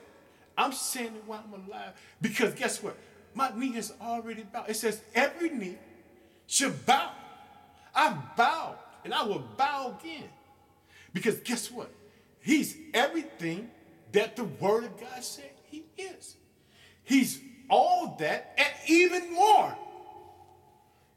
I'm 0.58 0.72
saying 0.72 1.16
it 1.16 1.24
while 1.26 1.44
I'm 1.46 1.70
alive 1.70 1.94
because 2.22 2.54
guess 2.54 2.82
what? 2.82 2.98
My 3.34 3.52
knee 3.56 3.72
has 3.74 3.94
already 4.02 4.44
bowed. 4.44 4.70
It 4.70 4.76
says 4.76 5.02
every 5.16 5.50
knee 5.50 5.78
should 6.48 6.86
bow. 6.86 7.12
I've 7.94 8.36
bowed 8.36 8.78
and 9.04 9.14
I 9.14 9.24
will 9.24 9.44
bow 9.58 9.98
again. 10.00 10.30
Because 11.14 11.40
guess 11.40 11.72
what? 11.72 11.92
He's 12.42 12.76
everything 12.94 13.70
that 14.12 14.36
the 14.36 14.44
Word 14.44 14.84
of 14.84 15.00
God 15.00 15.24
said 15.24 15.52
he 15.64 15.86
is. 15.98 16.36
He's 17.04 17.40
all 17.70 18.16
that 18.20 18.54
and 18.58 18.90
even 18.90 19.34
more. 19.34 19.76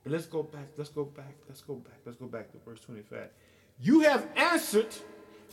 But 0.02 0.12
let's 0.12 0.26
go 0.26 0.42
back, 0.42 0.68
let's 0.76 0.90
go 0.90 1.04
back, 1.04 1.34
let's 1.48 1.62
go 1.62 1.74
back, 1.74 1.98
let's 2.04 2.18
go 2.18 2.26
back 2.26 2.52
to 2.52 2.58
verse 2.64 2.80
25. 2.80 3.28
You 3.80 4.00
have 4.00 4.28
answered 4.37 4.94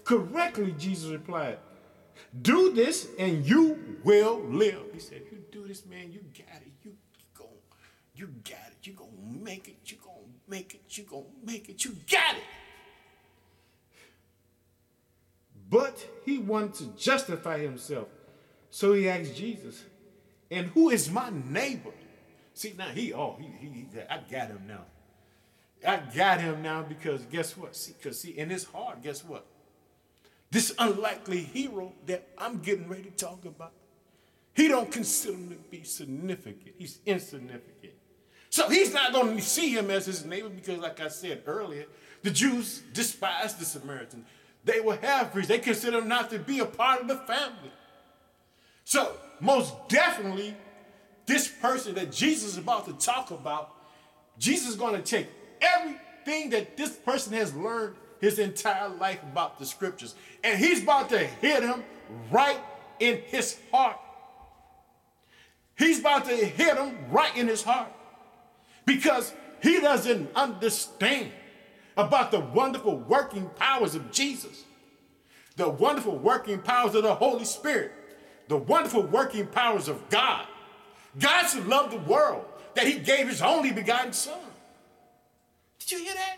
correctly, 0.04 0.76
Jesus 0.78 1.10
replied. 1.10 1.58
Do 2.42 2.74
this 2.74 3.08
and 3.18 3.46
you 3.46 3.98
will 4.04 4.42
live. 4.42 4.84
He 4.94 5.00
said, 5.00 5.22
you 5.32 5.40
do 5.52 5.68
this, 5.68 5.86
man, 5.86 6.12
you 6.12 6.20
got 6.38 6.62
it. 6.62 6.72
You 6.84 6.94
go, 7.34 7.48
you 8.14 8.28
got 8.44 8.60
it. 8.68 8.78
You're 8.84 8.96
gonna 8.96 9.12
make 9.42 9.68
it. 9.70 9.78
You're 9.86 10.00
gonna 10.04 10.18
make 10.48 10.76
it. 10.76 10.82
You're 10.90 11.06
gonna 11.06 11.24
make 11.46 11.70
it. 11.70 11.86
You 11.86 11.96
got 12.12 12.36
it. 12.36 12.44
But 15.72 16.06
he 16.26 16.38
wanted 16.38 16.74
to 16.76 16.86
justify 17.02 17.60
himself. 17.60 18.10
So 18.70 18.94
he 18.94 19.10
asked 19.10 19.36
Jesus, 19.36 19.84
and 20.52 20.68
who 20.68 20.90
is 20.90 21.10
my 21.10 21.32
neighbor? 21.32 21.94
See, 22.54 22.76
now 22.78 22.90
he, 22.90 23.14
oh, 23.14 23.38
he, 23.40 23.48
he, 23.60 23.68
he 23.74 23.88
I 24.10 24.20
got 24.30 24.50
him 24.50 24.64
now. 24.68 24.84
I 25.88 26.02
got 26.16 26.42
him 26.42 26.62
now 26.62 26.84
because 26.84 27.22
guess 27.24 27.56
what? 27.58 27.76
See, 27.76 27.94
because 27.98 28.20
see, 28.20 28.32
in 28.32 28.50
his 28.50 28.66
heart, 28.66 29.02
guess 29.02 29.24
what? 29.24 29.46
This 30.52 30.76
unlikely 30.78 31.40
hero 31.40 31.94
that 32.06 32.28
I'm 32.38 32.60
getting 32.60 32.90
ready 32.90 33.04
to 33.04 33.12
talk 33.12 33.46
about, 33.46 33.72
he 34.54 34.68
don't 34.68 34.92
consider 34.92 35.38
him 35.38 35.50
to 35.52 35.56
be 35.70 35.84
significant. 35.84 36.76
He's 36.78 37.00
insignificant. 37.06 37.94
So 38.50 38.68
he's 38.68 38.94
not 38.94 39.14
going 39.14 39.38
to 39.38 39.42
see 39.42 39.70
him 39.70 39.90
as 39.90 40.06
his 40.06 40.26
neighbor 40.26 40.50
because, 40.50 40.80
like 40.80 41.00
I 41.00 41.08
said 41.08 41.44
earlier, 41.46 41.86
the 42.22 42.30
Jews 42.30 42.84
despise 42.92 43.56
the 43.56 43.64
Samaritans. 43.64 44.26
They 44.64 44.80
were 44.80 44.96
half-breeds. 44.96 45.48
They 45.48 45.60
consider 45.60 46.00
them 46.00 46.10
not 46.10 46.30
to 46.30 46.40
be 46.40 46.60
a 46.60 46.66
part 46.66 47.02
of 47.02 47.08
the 47.08 47.18
family. 47.18 47.72
So 48.84 49.14
most 49.40 49.74
definitely, 49.88 50.56
this 51.26 51.48
person 51.48 51.96
that 51.96 52.12
Jesus 52.12 52.54
is 52.54 52.58
about 52.58 52.86
to 52.86 52.94
talk 52.94 53.32
about, 53.32 53.74
Jesus 54.38 54.70
is 54.70 54.76
going 54.76 54.96
to 54.96 55.02
take 55.02 55.28
everything 55.62 56.52
that 56.52 56.78
this 56.78 56.92
person 56.92 57.34
has 57.34 57.54
learned 57.56 57.96
his 58.20 58.38
entire 58.38 58.90
life 58.90 59.22
about 59.24 59.58
the 59.58 59.66
scriptures. 59.66 60.16
And 60.44 60.60
he's 60.60 60.84
about 60.84 61.10
to 61.10 61.18
hit 61.18 61.64
him 61.64 61.84
right 62.32 62.60
in 63.00 63.22
his 63.26 63.58
heart. 63.72 63.98
He's 65.78 66.00
about 66.00 66.26
to 66.26 66.36
hit 66.36 66.78
him 66.78 66.96
right 67.12 67.36
in 67.36 67.48
his 67.48 67.64
heart 67.64 67.92
because 68.86 69.34
he 69.64 69.80
doesn't 69.80 70.30
understand 70.36 71.32
about 72.02 72.32
the 72.32 72.40
wonderful 72.40 72.98
working 72.98 73.50
powers 73.56 73.96
of 73.96 74.12
Jesus, 74.12 74.64
the 75.56 75.70
wonderful 75.70 76.18
working 76.18 76.60
powers 76.60 76.96
of 76.96 77.04
the 77.04 77.14
Holy 77.14 77.46
Spirit, 77.46 77.92
the 78.48 78.58
wonderful 78.58 79.04
working 79.04 79.48
powers 79.48 79.88
of 79.88 80.10
God. 80.10 80.46
God 81.20 81.46
so 81.48 81.60
loved 81.62 81.94
the 81.94 82.12
world 82.12 82.46
that 82.76 82.88
he 82.88 83.00
gave 83.00 83.28
his 83.28 83.42
only 83.42 83.72
begotten 83.72 84.14
son. 84.14 84.40
Did 85.80 85.92
you 85.92 85.98
hear 86.00 86.14
that? 86.14 86.38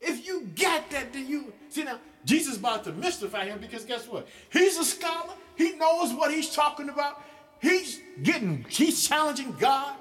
If 0.00 0.26
you 0.26 0.48
got 0.60 0.90
that, 0.90 1.12
then 1.12 1.28
you 1.28 1.52
see 1.68 1.84
now 1.84 1.98
Jesus 2.24 2.56
about 2.56 2.84
to 2.84 2.92
mystify 2.92 3.44
him 3.44 3.58
because 3.60 3.84
guess 3.84 4.08
what? 4.08 4.26
He's 4.50 4.78
a 4.78 4.84
scholar. 4.84 5.34
He 5.54 5.72
knows 5.72 6.12
what 6.12 6.32
he's 6.32 6.54
talking 6.54 6.88
about. 6.88 7.22
He's 7.60 8.00
getting, 8.22 8.64
he's 8.68 9.06
challenging 9.06 9.54
God. 9.58 9.94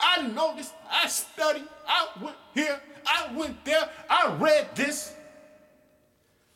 I 0.00 0.26
know 0.28 0.56
this. 0.56 0.72
I 0.90 1.08
studied. 1.08 1.64
I 1.86 2.08
went 2.22 2.36
here. 2.54 2.80
I 3.06 3.32
went 3.34 3.64
there. 3.64 3.88
I 4.08 4.36
read 4.40 4.74
this. 4.74 5.14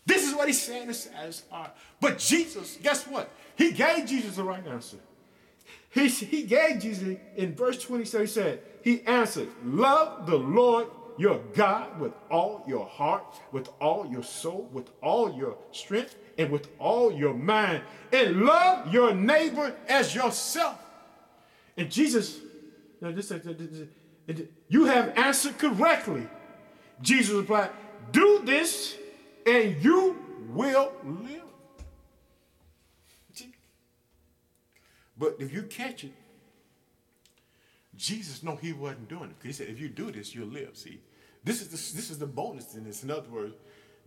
This 0.07 0.29
is 0.29 0.35
what 0.35 0.49
he's 0.49 0.61
saying 0.61 0.89
to 0.89 0.95
satisfy. 0.95 1.69
But 2.01 2.19
Jesus, 2.19 2.79
guess 2.83 3.07
what? 3.07 3.31
He 3.57 3.73
gave 3.73 4.07
Jesus 4.07 4.37
the 4.37 4.45
right 4.45 4.67
answer. 4.67 4.99
He, 5.91 6.09
he 6.09 6.43
gave 6.43 6.81
Jesus 6.81 7.17
in 7.37 7.55
verse 7.55 7.81
27, 7.83 8.27
he 8.27 8.33
said, 8.33 8.61
He 8.83 9.03
answered, 9.03 9.49
Love 9.65 10.27
the 10.27 10.37
Lord 10.37 10.89
your 11.17 11.39
God 11.55 12.01
with 12.01 12.13
all 12.31 12.65
your 12.67 12.87
heart, 12.87 13.25
with 13.53 13.69
all 13.81 14.07
your 14.07 14.25
soul, 14.25 14.69
with 14.73 14.91
all 15.01 15.33
your 15.37 15.57
strength, 15.71 16.17
and 16.37 16.51
with 16.51 16.69
all 16.79 17.13
your 17.13 17.35
mind, 17.35 17.83
and 18.13 18.43
love 18.43 18.93
your 18.93 19.15
neighbor 19.15 19.75
as 19.89 20.15
yourself. 20.15 20.79
And 21.77 21.91
Jesus, 21.91 22.41
you 24.69 24.85
have 24.85 25.17
answered 25.17 25.59
correctly. 25.59 26.27
Jesus 27.03 27.35
replied, 27.35 27.71
Do 28.13 28.43
this 28.45 28.97
and 29.47 29.83
you 29.83 30.17
will 30.51 30.93
live. 31.05 31.43
But 35.17 35.37
if 35.39 35.53
you 35.53 35.63
catch 35.63 36.05
it, 36.05 36.13
Jesus 37.97 38.43
know 38.43 38.57
he 38.57 38.73
wasn't 38.73 39.09
doing 39.09 39.31
it. 39.31 39.37
He 39.47 39.53
said, 39.53 39.69
if 39.69 39.79
you 39.79 39.89
do 39.89 40.11
this, 40.11 40.35
you'll 40.35 40.49
live. 40.49 40.77
See, 40.77 41.01
this 41.45 41.61
is 41.61 41.69
the, 41.69 41.97
this 41.97 42.11
is 42.11 42.19
the 42.19 42.27
bonus 42.27 42.75
in 42.75 42.85
this. 42.85 43.05
In 43.05 43.11
other 43.11 43.29
words, 43.31 43.55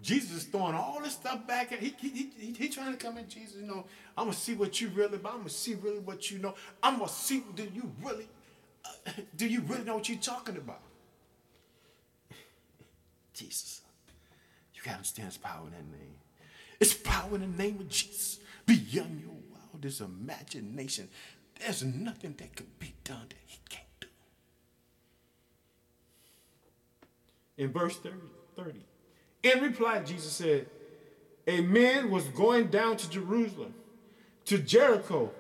Jesus 0.02 0.32
is 0.32 0.44
throwing 0.44 0.76
all 0.76 1.00
this 1.02 1.14
stuff 1.14 1.48
back 1.48 1.72
at 1.72 1.80
he 1.80 1.96
he, 2.00 2.30
he, 2.38 2.54
he 2.54 2.70
trying 2.70 2.92
to 2.92 2.98
come 2.98 3.18
in 3.18 3.28
Jesus, 3.28 3.56
you 3.60 3.66
know, 3.66 3.86
I'm 4.16 4.26
gonna 4.26 4.34
see 4.34 4.54
what 4.54 4.80
you 4.80 4.90
really 4.90 5.16
about, 5.16 5.34
I'm 5.34 5.40
gonna 5.40 5.50
see 5.50 5.76
really 5.76 6.00
what 6.00 6.30
you 6.30 6.40
know. 6.40 6.54
I'm 6.84 7.00
gonna 7.00 7.10
see 7.10 7.44
do 7.56 7.64
you 7.74 7.92
really 8.04 8.28
do 9.36 9.48
you 9.48 9.62
really 9.62 9.84
know 9.84 9.96
what 9.96 10.10
you're 10.10 10.18
talking 10.18 10.58
about? 10.58 10.82
Jesus. 13.34 13.82
You 14.74 14.82
gotta 14.84 14.98
understand 14.98 15.28
his 15.28 15.38
power 15.38 15.66
in 15.66 15.72
that 15.72 15.98
name. 15.98 16.16
It's 16.80 16.94
power 16.94 17.36
in 17.36 17.42
the 17.42 17.64
name 17.64 17.80
of 17.80 17.90
Jesus. 17.90 18.40
Beyond 18.66 19.22
your 19.22 19.36
wildest 19.52 20.02
imagination. 20.02 21.10
There's 21.60 21.84
nothing 21.84 22.36
that 22.38 22.56
can 22.56 22.68
be 22.80 22.94
done 23.04 23.26
that 23.30 23.38
he 23.46 23.60
can't 23.70 23.86
do. 24.00 24.08
In 27.58 27.72
verse 27.72 27.98
30, 27.98 28.16
30 28.56 28.84
in 29.44 29.62
reply, 29.62 30.00
Jesus 30.00 30.32
said, 30.32 30.68
A 31.48 31.62
man 31.62 32.10
was 32.10 32.26
going 32.26 32.68
down 32.68 32.98
to 32.98 33.10
Jerusalem, 33.10 33.74
to 34.46 34.58
Jericho, 34.58 35.32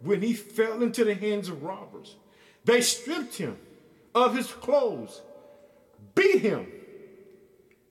when 0.00 0.22
he 0.22 0.34
fell 0.34 0.82
into 0.82 1.04
the 1.04 1.14
hands 1.14 1.48
of 1.48 1.62
robbers. 1.62 2.16
They 2.64 2.80
stripped 2.80 3.36
him 3.36 3.56
of 4.14 4.36
his 4.36 4.46
clothes, 4.52 5.22
beat 6.14 6.40
him, 6.40 6.66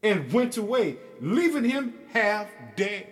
and 0.04 0.32
went 0.32 0.58
away, 0.58 0.98
leaving 1.20 1.66
him 1.66 1.94
half 2.14 2.48
dead. 2.76 3.08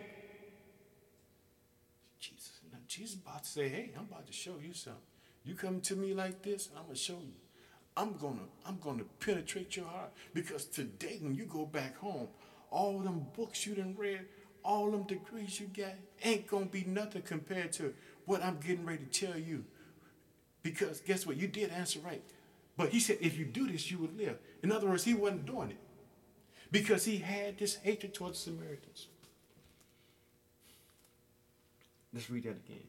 Jesus, 2.19 2.61
now 2.71 2.79
Jesus 2.87 3.15
about 3.15 3.43
to 3.43 3.49
say, 3.49 3.69
hey, 3.69 3.91
I'm 3.97 4.05
about 4.05 4.27
to 4.27 4.33
show 4.33 4.55
you 4.61 4.73
something. 4.73 5.01
You 5.43 5.55
come 5.55 5.81
to 5.81 5.95
me 5.95 6.13
like 6.13 6.41
this, 6.41 6.69
I'm 6.75 6.83
gonna 6.83 6.95
show 6.95 7.19
you. 7.19 7.33
I'm 7.95 8.15
gonna, 8.17 8.45
I'm 8.65 8.77
gonna 8.79 9.03
penetrate 9.19 9.75
your 9.75 9.87
heart. 9.87 10.11
Because 10.33 10.65
today 10.65 11.17
when 11.21 11.33
you 11.33 11.45
go 11.45 11.65
back 11.65 11.97
home, 11.97 12.27
all 12.69 12.99
them 12.99 13.25
books 13.35 13.65
you 13.65 13.73
done 13.73 13.95
read, 13.97 14.25
all 14.63 14.91
them 14.91 15.03
degrees 15.03 15.59
you 15.59 15.67
got, 15.67 15.93
ain't 16.23 16.47
gonna 16.47 16.65
be 16.65 16.83
nothing 16.83 17.21
compared 17.23 17.71
to 17.73 17.93
what 18.25 18.43
I'm 18.43 18.59
getting 18.59 18.85
ready 18.85 19.05
to 19.05 19.27
tell 19.27 19.37
you. 19.37 19.63
Because 20.63 21.01
guess 21.01 21.25
what? 21.25 21.37
You 21.37 21.47
did 21.47 21.69
answer 21.69 21.99
right. 21.99 22.23
But 22.75 22.89
he 22.89 22.99
said, 22.99 23.17
if 23.21 23.37
you 23.37 23.45
do 23.45 23.67
this, 23.71 23.89
you 23.89 23.97
will 23.97 24.11
live. 24.15 24.37
In 24.61 24.71
other 24.71 24.87
words, 24.87 25.03
he 25.03 25.13
wasn't 25.13 25.45
doing 25.45 25.71
it 25.71 25.77
because 26.71 27.05
he 27.05 27.17
had 27.17 27.57
this 27.57 27.75
hatred 27.75 28.13
towards 28.13 28.43
the 28.43 28.51
Samaritans. 28.51 29.07
Let's 32.13 32.29
read 32.29 32.43
that 32.43 32.57
again. 32.65 32.83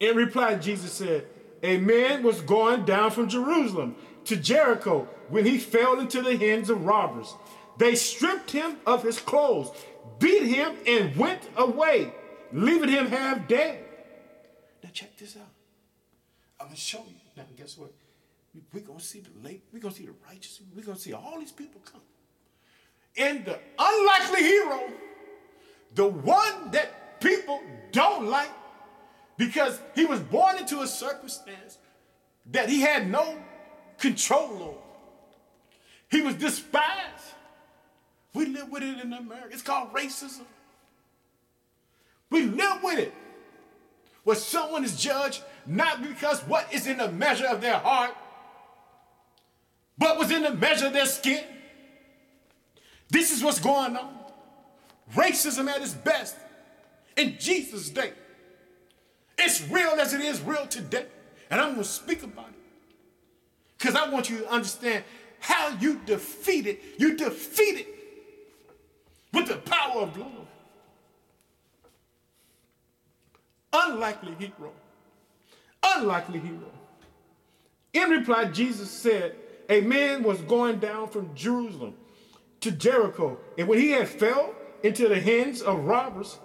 In 0.00 0.16
reply, 0.16 0.56
Jesus 0.56 0.92
said, 0.92 1.26
A 1.62 1.78
man 1.78 2.22
was 2.22 2.40
going 2.40 2.84
down 2.84 3.10
from 3.10 3.28
Jerusalem 3.28 3.96
to 4.24 4.36
Jericho 4.36 5.08
when 5.28 5.44
he 5.44 5.58
fell 5.58 6.00
into 6.00 6.22
the 6.22 6.36
hands 6.36 6.70
of 6.70 6.84
robbers. 6.84 7.34
They 7.78 7.94
stripped 7.94 8.50
him 8.50 8.76
of 8.86 9.02
his 9.02 9.18
clothes, 9.18 9.70
beat 10.18 10.44
him, 10.44 10.74
and 10.86 11.16
went 11.16 11.42
away, 11.56 12.12
leaving 12.52 12.88
him 12.88 13.06
half 13.06 13.48
dead. 13.48 13.84
Now, 14.82 14.90
check 14.92 15.16
this 15.16 15.36
out. 15.36 15.53
I'm 16.60 16.70
to 16.70 16.76
show 16.76 17.04
you. 17.08 17.14
Now, 17.36 17.44
guess 17.56 17.76
what? 17.76 17.92
We're 18.72 18.80
to 18.80 19.00
see 19.00 19.20
the 19.20 19.30
late, 19.46 19.64
we're 19.72 19.80
to 19.80 19.90
see 19.90 20.06
the 20.06 20.14
righteous, 20.28 20.60
we're 20.74 20.82
to 20.82 20.98
see 20.98 21.12
all 21.12 21.38
these 21.40 21.50
people 21.50 21.80
come 21.84 22.00
And 23.16 23.44
the 23.44 23.58
unlikely 23.78 24.42
hero, 24.42 24.80
the 25.94 26.06
one 26.06 26.70
that 26.70 27.20
people 27.20 27.60
don't 27.90 28.28
like 28.28 28.50
because 29.36 29.80
he 29.94 30.04
was 30.04 30.20
born 30.20 30.58
into 30.58 30.80
a 30.82 30.86
circumstance 30.86 31.78
that 32.52 32.68
he 32.68 32.80
had 32.80 33.10
no 33.10 33.36
control 33.98 34.62
over. 34.62 34.78
He 36.10 36.20
was 36.20 36.34
despised. 36.36 36.90
We 38.34 38.46
live 38.46 38.70
with 38.70 38.82
it 38.82 39.00
in 39.00 39.12
America. 39.12 39.48
It's 39.52 39.62
called 39.62 39.92
racism. 39.92 40.44
We 42.30 42.42
live 42.42 42.82
with 42.82 42.98
it. 42.98 43.14
Where 44.24 44.36
someone 44.36 44.84
is 44.84 45.00
judged 45.00 45.42
not 45.66 46.02
because 46.02 46.40
what 46.40 46.72
is 46.72 46.86
in 46.86 46.98
the 46.98 47.10
measure 47.10 47.46
of 47.46 47.60
their 47.60 47.78
heart, 47.78 48.14
but 49.96 50.18
was 50.18 50.30
in 50.30 50.42
the 50.42 50.54
measure 50.54 50.86
of 50.86 50.92
their 50.92 51.06
skin. 51.06 51.44
This 53.10 53.30
is 53.30 53.42
what's 53.42 53.60
going 53.60 53.96
on. 53.96 54.18
Racism 55.14 55.68
at 55.68 55.80
its 55.80 55.94
best 55.94 56.36
in 57.16 57.36
Jesus' 57.38 57.90
day. 57.90 58.12
It's 59.38 59.68
real 59.68 59.90
as 60.00 60.14
it 60.14 60.20
is 60.20 60.40
real 60.40 60.66
today. 60.66 61.06
And 61.50 61.60
I'm 61.60 61.72
going 61.72 61.82
to 61.82 61.88
speak 61.88 62.22
about 62.22 62.48
it. 62.48 62.54
Because 63.78 63.94
I 63.94 64.08
want 64.08 64.30
you 64.30 64.38
to 64.38 64.50
understand 64.50 65.04
how 65.40 65.76
you 65.78 66.00
defeat 66.06 66.66
it. 66.66 66.80
You 66.98 67.16
defeat 67.16 67.80
it 67.80 67.88
with 69.32 69.48
the 69.48 69.56
power 69.56 70.02
of 70.02 70.16
love. 70.16 70.48
Unlikely 73.74 74.36
hero. 74.38 74.72
Unlikely 75.82 76.38
hero. 76.38 76.70
In 77.92 78.10
reply, 78.10 78.44
Jesus 78.46 78.90
said, 78.90 79.34
A 79.68 79.80
man 79.80 80.22
was 80.22 80.40
going 80.42 80.78
down 80.78 81.08
from 81.08 81.34
Jerusalem 81.34 81.94
to 82.60 82.70
Jericho. 82.70 83.38
And 83.58 83.66
when 83.66 83.78
he 83.80 83.90
had 83.90 84.08
fell 84.08 84.54
into 84.84 85.08
the 85.08 85.20
hands 85.20 85.60
of 85.60 85.84
robbers, 85.84 86.38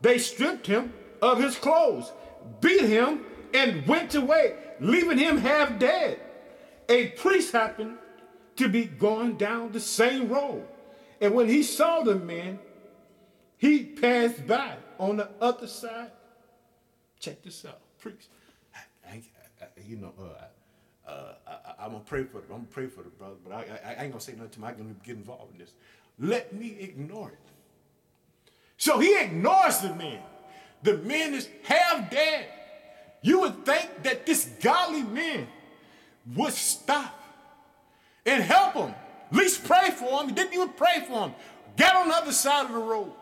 they 0.00 0.18
stripped 0.18 0.66
him 0.66 0.92
of 1.20 1.40
his 1.40 1.54
clothes, 1.56 2.12
beat 2.60 2.82
him, 2.82 3.24
and 3.54 3.86
went 3.86 4.14
away, 4.16 4.56
leaving 4.80 5.18
him 5.18 5.38
half 5.38 5.78
dead. 5.78 6.18
A 6.88 7.08
priest 7.10 7.52
happened 7.52 7.98
to 8.56 8.68
be 8.68 8.86
going 8.86 9.36
down 9.36 9.70
the 9.70 9.80
same 9.80 10.28
road. 10.28 10.66
And 11.20 11.34
when 11.34 11.48
he 11.48 11.62
saw 11.62 12.02
the 12.02 12.16
man, 12.16 12.58
he 13.56 13.84
passed 13.84 14.46
by 14.46 14.74
on 14.98 15.18
the 15.18 15.28
other 15.40 15.68
side. 15.68 16.10
Check 17.22 17.40
this 17.44 17.64
out, 17.64 17.78
priest. 18.00 18.28
I, 18.74 19.08
I, 19.08 19.22
you 19.86 19.96
know, 19.96 20.12
uh, 20.20 21.08
uh, 21.08 21.34
I, 21.78 21.84
am 21.84 21.92
gonna 21.92 22.04
pray 22.04 22.24
for 22.24 22.38
them. 22.38 22.46
I'm 22.50 22.56
gonna 22.56 22.66
pray 22.72 22.88
for 22.88 23.04
the 23.04 23.10
brother, 23.10 23.36
but 23.44 23.52
I, 23.52 23.60
I, 23.60 23.90
I 23.92 24.02
ain't 24.02 24.10
gonna 24.12 24.20
say 24.20 24.32
nothing 24.32 24.50
to 24.50 24.58
him. 24.58 24.64
I'm 24.64 24.76
gonna 24.76 24.94
get 25.04 25.16
involved 25.16 25.52
in 25.52 25.58
this. 25.58 25.72
Let 26.18 26.52
me 26.52 26.76
ignore 26.80 27.28
it. 27.28 27.38
So 28.76 28.98
he 28.98 29.16
ignores 29.16 29.78
the 29.78 29.94
man. 29.94 30.18
The 30.82 30.98
man 30.98 31.34
is 31.34 31.48
half 31.62 32.10
dead. 32.10 32.46
You 33.22 33.38
would 33.42 33.64
think 33.64 34.02
that 34.02 34.26
this 34.26 34.46
godly 34.60 35.04
man 35.04 35.46
would 36.34 36.52
stop 36.52 37.22
and 38.26 38.42
help 38.42 38.74
him. 38.74 38.94
At 39.30 39.36
least 39.36 39.62
pray 39.62 39.92
for 39.92 40.20
him. 40.20 40.30
He 40.30 40.34
didn't 40.34 40.54
even 40.54 40.70
pray 40.70 41.04
for 41.06 41.28
him. 41.28 41.34
Got 41.76 41.94
on 41.94 42.08
the 42.08 42.16
other 42.16 42.32
side 42.32 42.66
of 42.66 42.72
the 42.72 42.78
road, 42.78 43.12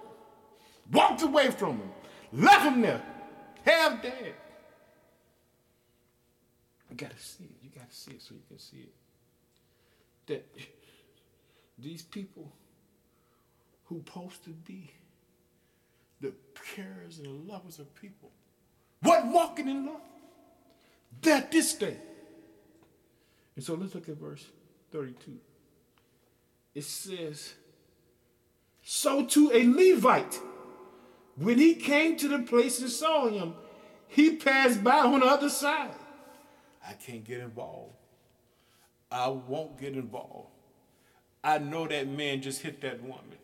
walked 0.91 1.21
away 1.21 1.51
from 1.51 1.77
him, 1.77 1.91
left 2.33 2.65
him 2.65 2.81
there, 2.81 3.03
half 3.65 4.03
dead. 4.03 4.35
You 6.91 6.97
gotta 6.97 7.19
see 7.19 7.45
it. 7.45 7.57
You 7.63 7.71
gotta 7.75 7.93
see 7.93 8.13
it 8.13 8.23
so 8.23 8.35
you 8.35 8.43
can 8.49 8.59
see 8.59 8.79
it. 8.79 8.95
That 10.27 10.47
these 11.79 12.03
people 12.03 12.53
who 13.85 13.99
supposed 13.99 14.45
to 14.45 14.51
be 14.51 14.91
the 16.21 16.33
carers 16.55 17.19
and 17.19 17.27
the 17.27 17.53
lovers 17.53 17.79
of 17.79 17.95
people, 17.95 18.31
what 19.03 19.27
walking 19.27 19.69
in 19.69 19.87
love? 19.87 20.01
That 21.23 21.51
this 21.51 21.75
day. 21.75 21.97
And 23.57 23.65
so 23.65 23.75
let's 23.75 23.95
look 23.95 24.09
at 24.09 24.17
verse 24.17 24.47
32. 24.93 25.33
It 26.75 26.85
says, 26.85 27.55
So 28.83 29.25
to 29.27 29.51
a 29.53 29.67
Levite, 29.67 30.39
when 31.41 31.59
he 31.59 31.75
came 31.75 32.17
to 32.19 32.29
the 32.29 32.41
place 32.41 32.81
and 32.81 32.91
saw 32.91 33.29
him, 33.29 33.55
he 34.07 34.37
passed 34.37 34.83
by 34.85 35.01
on 35.01 35.21
the 35.21 35.27
other 35.27 35.49
side. 35.49 35.95
I 36.87 36.93
can't 36.95 37.25
get 37.25 37.41
involved 37.41 37.95
I 39.11 39.29
won't 39.29 39.79
get 39.79 39.95
involved. 39.95 40.49
I 41.43 41.59
know 41.59 41.87
that 41.89 42.07
man 42.07 42.43
just 42.43 42.63
hit 42.63 42.81
that 42.83 43.03
woman. 43.03 43.39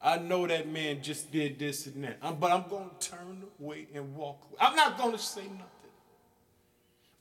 I 0.00 0.18
know 0.18 0.46
that 0.46 0.68
man 0.68 1.02
just 1.02 1.32
did 1.32 1.58
this 1.58 1.86
and 1.86 2.04
that. 2.04 2.18
I'm, 2.22 2.36
but 2.36 2.52
I'm 2.52 2.68
going 2.68 2.90
to 2.98 3.08
turn 3.08 3.42
away 3.58 3.88
and 3.94 4.14
walk 4.14 4.42
away. 4.44 4.56
I'm 4.60 4.76
not 4.76 4.98
going 4.98 5.12
to 5.12 5.18
say 5.18 5.42
nothing. 5.42 5.64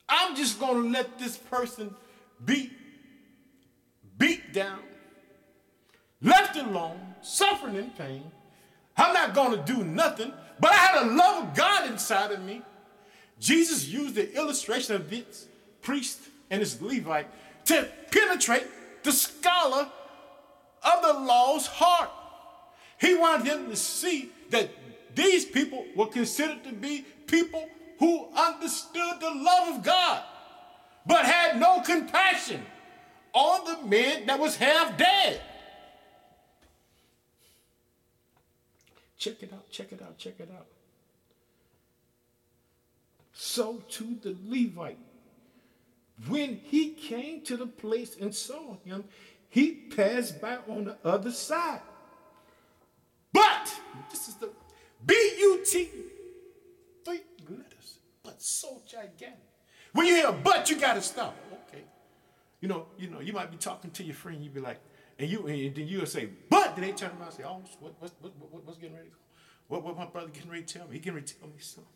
I'm 0.07 0.35
just 0.35 0.59
going 0.59 0.83
to 0.83 0.89
let 0.89 1.17
this 1.17 1.37
person 1.37 1.95
be 2.43 2.71
beat 4.17 4.53
down, 4.53 4.79
left 6.21 6.57
alone, 6.57 7.15
suffering 7.21 7.75
in 7.75 7.89
pain. 7.91 8.31
I'm 8.97 9.13
not 9.13 9.33
going 9.33 9.51
to 9.51 9.73
do 9.73 9.83
nothing, 9.83 10.31
but 10.59 10.71
I 10.71 10.75
had 10.75 11.03
a 11.03 11.11
love 11.11 11.43
of 11.47 11.55
God 11.55 11.89
inside 11.89 12.31
of 12.31 12.41
me. 12.43 12.61
Jesus 13.39 13.87
used 13.87 14.15
the 14.15 14.33
illustration 14.35 14.95
of 14.95 15.09
this 15.09 15.47
priest 15.81 16.19
and 16.49 16.61
his 16.61 16.81
Levite 16.81 17.27
to 17.65 17.87
penetrate 18.11 18.65
the 19.03 19.11
scholar 19.11 19.89
of 20.83 21.01
the 21.01 21.13
law's 21.13 21.67
heart. 21.67 22.09
He 22.99 23.15
wanted 23.15 23.47
him 23.47 23.69
to 23.69 23.75
see 23.75 24.29
that 24.51 24.69
these 25.13 25.45
people 25.45 25.85
were 25.95 26.07
considered 26.07 26.63
to 26.63 26.71
be 26.71 27.05
people 27.27 27.67
who 27.99 28.27
understood 28.35 29.19
the 29.19 29.31
love 29.33 29.77
of 29.77 29.83
God, 29.83 30.23
but 31.05 31.25
had 31.25 31.59
no 31.59 31.81
compassion 31.81 32.61
on 33.33 33.65
the 33.65 33.87
man 33.87 34.25
that 34.27 34.39
was 34.39 34.55
half 34.55 34.97
dead. 34.97 35.41
Check 39.17 39.43
it 39.43 39.53
out, 39.53 39.69
check 39.69 39.91
it 39.91 40.01
out, 40.01 40.17
check 40.17 40.39
it 40.39 40.49
out. 40.55 40.67
So 43.33 43.83
to 43.89 44.17
the 44.21 44.35
Levite, 44.45 44.97
when 46.27 46.57
he 46.63 46.91
came 46.91 47.41
to 47.41 47.57
the 47.57 47.67
place 47.67 48.15
and 48.19 48.33
saw 48.33 48.77
him, 48.85 49.03
he 49.49 49.71
passed 49.71 50.41
by 50.41 50.57
on 50.67 50.85
the 50.85 50.97
other 51.03 51.31
side. 51.31 51.81
But, 53.33 53.73
this 54.09 54.27
is 54.27 54.35
the 54.35 54.49
B 55.05 55.13
U 55.39 55.61
T, 55.65 55.89
three 57.03 57.21
letters, 57.49 57.99
but 58.23 58.41
so 58.41 58.81
gigantic. 58.87 59.39
When 59.91 60.07
you 60.07 60.15
hear 60.15 60.27
a 60.27 60.33
but, 60.33 60.69
you 60.69 60.79
got 60.79 60.93
to 60.93 61.01
stop. 61.01 61.35
Okay. 61.67 61.83
You 62.61 62.69
know, 62.69 62.87
you 62.97 63.09
know, 63.09 63.19
you 63.19 63.33
might 63.33 63.51
be 63.51 63.57
talking 63.57 63.91
to 63.91 64.03
your 64.03 64.15
friend, 64.15 64.41
you'd 64.43 64.53
be 64.53 64.61
like, 64.61 64.79
and 65.17 65.29
you 65.29 65.47
and 65.47 65.75
then 65.75 65.87
you'll 65.87 66.05
say, 66.05 66.29
but 66.49 66.75
then 66.75 66.85
they 66.85 66.91
turn 66.91 67.11
around 67.11 67.27
and 67.27 67.33
say, 67.33 67.43
oh, 67.43 67.61
what, 67.79 67.93
what, 67.99 68.11
what, 68.19 68.33
what, 68.51 68.65
what's 68.65 68.77
getting 68.77 68.95
ready? 68.95 69.09
What, 69.67 69.83
what 69.83 69.97
my 69.97 70.05
brother 70.05 70.29
getting 70.29 70.51
ready 70.51 70.63
to 70.63 70.79
tell 70.79 70.87
me? 70.87 70.93
He 70.93 70.99
getting 70.99 71.15
ready 71.15 71.27
to 71.27 71.39
tell 71.39 71.47
me 71.47 71.55
something. 71.59 71.91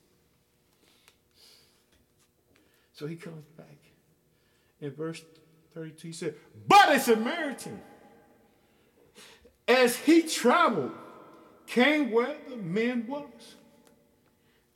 So 2.94 3.08
he 3.08 3.16
comes 3.16 3.46
back. 3.58 3.78
In 4.82 4.92
verse 4.92 5.22
32, 5.74 6.08
he 6.08 6.14
said, 6.14 6.36
But 6.68 6.92
a 6.92 7.00
Samaritan, 7.00 7.80
as 9.68 9.98
he 9.98 10.24
traveled, 10.24 10.92
came 11.68 12.12
where 12.12 12.36
the 12.50 12.58
man 12.58 13.06
was. 13.08 13.56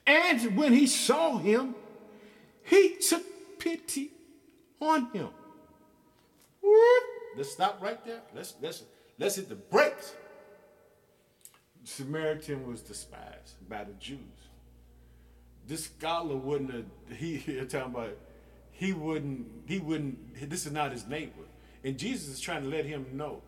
And 0.05 0.57
when 0.57 0.73
he 0.73 0.87
saw 0.87 1.37
him, 1.37 1.75
he 2.63 2.95
took 2.97 3.23
pity 3.59 4.11
on 4.79 5.09
him. 5.11 5.29
Let's 7.35 7.51
stop 7.51 7.81
right 7.81 8.03
there. 8.05 8.21
Let's 8.35 8.55
let's 8.61 8.83
let's 9.17 9.35
hit 9.35 9.49
the 9.49 9.55
brakes. 9.55 10.13
Samaritan 11.83 12.65
was 12.67 12.81
despised 12.81 13.67
by 13.67 13.83
the 13.83 13.93
Jews. 13.93 14.19
This 15.67 15.85
scholar 15.85 16.35
wouldn't 16.35 16.73
have 16.73 17.17
he 17.17 17.37
here 17.37 17.65
talking 17.65 17.93
about 17.93 18.17
he 18.71 18.93
wouldn't 18.93 19.47
he 19.65 19.79
wouldn't 19.79 20.49
this 20.49 20.65
is 20.65 20.71
not 20.71 20.91
his 20.91 21.07
neighbor. 21.07 21.43
And 21.83 21.97
Jesus 21.97 22.29
is 22.29 22.39
trying 22.39 22.63
to 22.63 22.69
let 22.69 22.85
him 22.85 23.05
know 23.13 23.41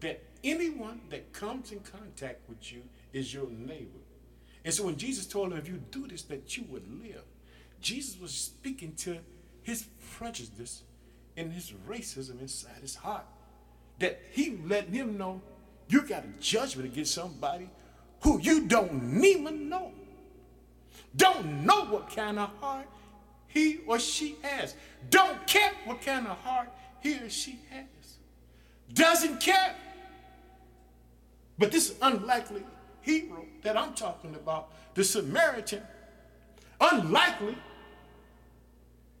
that 0.00 0.22
anyone 0.44 1.00
that 1.10 1.32
comes 1.32 1.72
in 1.72 1.80
contact 1.80 2.48
with 2.48 2.72
you 2.72 2.82
is 3.12 3.34
your 3.34 3.50
neighbor. 3.50 3.98
And 4.64 4.72
so 4.72 4.84
when 4.84 4.96
Jesus 4.96 5.26
told 5.26 5.52
him, 5.52 5.58
if 5.58 5.68
you 5.68 5.82
do 5.90 6.06
this, 6.06 6.22
that 6.22 6.56
you 6.56 6.64
would 6.68 6.86
live, 7.02 7.24
Jesus 7.80 8.20
was 8.20 8.32
speaking 8.32 8.94
to 8.96 9.18
his 9.62 9.86
prejudice 10.16 10.82
and 11.38 11.52
his 11.52 11.72
racism 11.88 12.40
inside 12.40 12.80
his 12.82 12.96
heart. 12.96 13.24
That 14.00 14.20
he 14.32 14.58
letting 14.66 14.92
him 14.92 15.16
know 15.16 15.40
you 15.88 16.02
got 16.02 16.24
a 16.24 16.40
judgment 16.40 16.92
against 16.92 17.14
somebody 17.14 17.70
who 18.22 18.40
you 18.40 18.66
don't 18.66 19.24
even 19.24 19.68
know. 19.68 19.92
Don't 21.16 21.64
know 21.64 21.86
what 21.86 22.14
kind 22.14 22.38
of 22.38 22.50
heart 22.60 22.86
he 23.46 23.80
or 23.86 23.98
she 23.98 24.36
has. 24.42 24.74
Don't 25.10 25.46
care 25.46 25.72
what 25.84 26.02
kind 26.02 26.26
of 26.26 26.36
heart 26.38 26.68
he 27.00 27.14
or 27.14 27.30
she 27.30 27.58
has. 27.70 27.86
Doesn't 28.92 29.40
care. 29.40 29.74
But 31.58 31.72
this 31.72 31.94
unlikely 32.02 32.62
hero 33.00 33.44
that 33.62 33.76
I'm 33.76 33.94
talking 33.94 34.34
about, 34.34 34.68
the 34.94 35.02
Samaritan, 35.02 35.82
unlikely, 36.80 37.56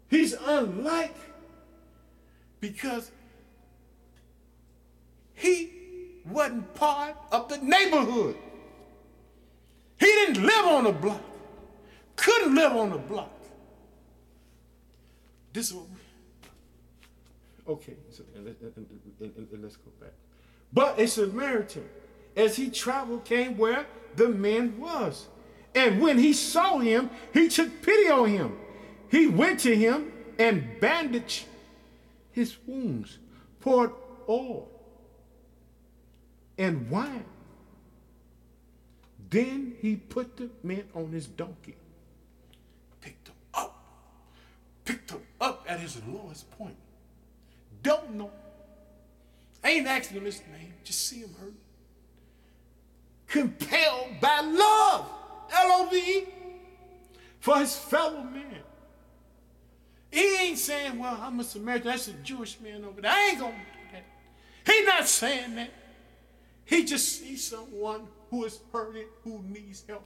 he's 0.08 0.34
unlike 0.34 1.14
because 2.60 3.10
he 5.34 5.70
wasn't 6.26 6.74
part 6.74 7.16
of 7.30 7.48
the 7.48 7.58
neighborhood. 7.58 8.36
He 9.98 10.06
didn't 10.06 10.42
live 10.42 10.66
on 10.66 10.84
the 10.84 10.92
block, 10.92 11.22
couldn't 12.16 12.54
live 12.54 12.72
on 12.72 12.90
the 12.90 12.98
block. 12.98 13.32
This 15.52 15.68
is 15.68 15.74
what 15.74 15.86
we, 17.66 17.72
okay, 17.72 17.94
so, 18.10 18.22
and, 18.36 18.46
and, 18.46 18.86
and, 19.20 19.48
and 19.52 19.62
let's 19.62 19.76
go 19.76 19.90
back. 20.00 20.12
But 20.72 21.00
a 21.00 21.08
Samaritan, 21.08 21.88
as 22.36 22.56
he 22.56 22.70
traveled, 22.70 23.24
came 23.24 23.56
where 23.56 23.86
the 24.14 24.28
man 24.28 24.78
was. 24.78 25.26
And 25.74 26.00
when 26.00 26.18
he 26.18 26.32
saw 26.32 26.78
him, 26.78 27.10
he 27.32 27.48
took 27.48 27.82
pity 27.82 28.10
on 28.10 28.28
him. 28.28 28.58
He 29.10 29.26
went 29.26 29.60
to 29.60 29.74
him 29.74 30.12
and 30.38 30.78
bandaged 30.80 31.44
his 32.38 32.56
wounds, 32.68 33.18
poured 33.58 33.90
oil 34.28 34.68
and 36.56 36.88
wine. 36.88 37.24
Then 39.28 39.74
he 39.80 39.96
put 39.96 40.36
the 40.36 40.48
man 40.62 40.84
on 40.94 41.10
his 41.10 41.26
donkey, 41.26 41.74
picked 43.00 43.26
him 43.26 43.34
up, 43.52 43.76
picked 44.84 45.10
him 45.10 45.20
up 45.40 45.66
at 45.68 45.80
his 45.80 46.00
lowest 46.06 46.48
point. 46.56 46.76
Don't 47.82 48.14
know. 48.14 48.30
I 49.64 49.70
ain't 49.70 49.88
asking 49.88 50.18
him 50.18 50.24
his 50.24 50.40
name, 50.52 50.74
just 50.84 51.08
see 51.08 51.18
him 51.18 51.34
hurt. 51.40 51.54
Compelled 53.26 54.20
by 54.20 54.40
love, 54.42 55.10
L 55.52 55.72
O 55.72 55.88
V 55.90 55.96
E, 55.96 56.24
for 57.40 57.58
his 57.58 57.76
fellow 57.76 58.22
man. 58.22 58.62
He 60.10 60.36
ain't 60.36 60.58
saying, 60.58 60.98
well, 60.98 61.18
I'm 61.20 61.38
a 61.40 61.44
Samaritan. 61.44 61.88
That's 61.88 62.08
a 62.08 62.12
Jewish 62.14 62.58
man 62.60 62.84
over 62.84 63.00
there. 63.00 63.10
I 63.10 63.28
ain't 63.30 63.38
going 63.38 63.52
to 63.52 63.58
do 63.58 63.64
that. 63.92 64.04
He's 64.72 64.86
not 64.86 65.06
saying 65.06 65.54
that. 65.56 65.70
He 66.64 66.84
just 66.84 67.20
sees 67.20 67.46
someone 67.46 68.08
who 68.30 68.44
is 68.44 68.60
hurting, 68.72 69.06
who 69.24 69.42
needs 69.42 69.84
help. 69.88 70.04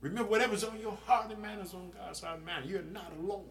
Remember, 0.00 0.30
whatever's 0.30 0.64
on 0.64 0.80
your 0.80 0.96
heart 1.06 1.30
and 1.30 1.42
mind 1.42 1.60
is 1.62 1.74
on 1.74 1.90
God's 1.90 2.20
heart 2.20 2.38
and 2.38 2.46
mind. 2.46 2.66
You're 2.66 2.82
not 2.82 3.12
alone. 3.18 3.44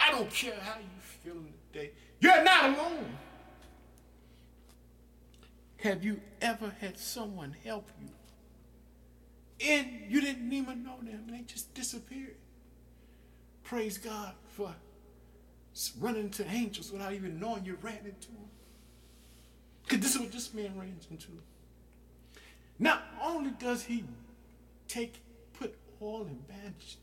I 0.00 0.10
don't 0.10 0.30
care 0.30 0.54
how 0.60 0.78
you 0.78 1.00
feel 1.00 1.42
today. 1.72 1.92
You're 2.20 2.42
not 2.42 2.64
alone. 2.64 3.06
Have 5.78 6.02
you 6.02 6.20
ever 6.40 6.72
had 6.80 6.98
someone 6.98 7.54
help 7.62 7.88
you 8.00 8.08
and 9.60 9.88
you 10.08 10.20
didn't 10.20 10.52
even 10.52 10.82
know 10.82 10.96
them 11.02 11.26
they 11.30 11.40
just 11.40 11.74
disappeared? 11.74 12.36
Praise 13.64 13.96
God 13.98 14.34
for 14.48 14.74
running 15.98 16.24
into 16.24 16.46
angels 16.46 16.92
without 16.92 17.12
even 17.12 17.40
knowing 17.40 17.64
you 17.64 17.76
ran 17.82 17.98
into 18.04 18.28
them. 18.28 18.48
Because 19.82 20.00
this 20.00 20.14
is 20.14 20.20
what 20.20 20.32
this 20.32 20.54
man 20.54 20.78
ran 20.78 20.94
into. 21.10 21.28
Not 22.78 23.02
only 23.22 23.50
does 23.50 23.84
he 23.84 24.04
take, 24.86 25.20
put 25.58 25.74
all 26.00 26.22
and 26.22 26.46
bandage, 26.46 26.98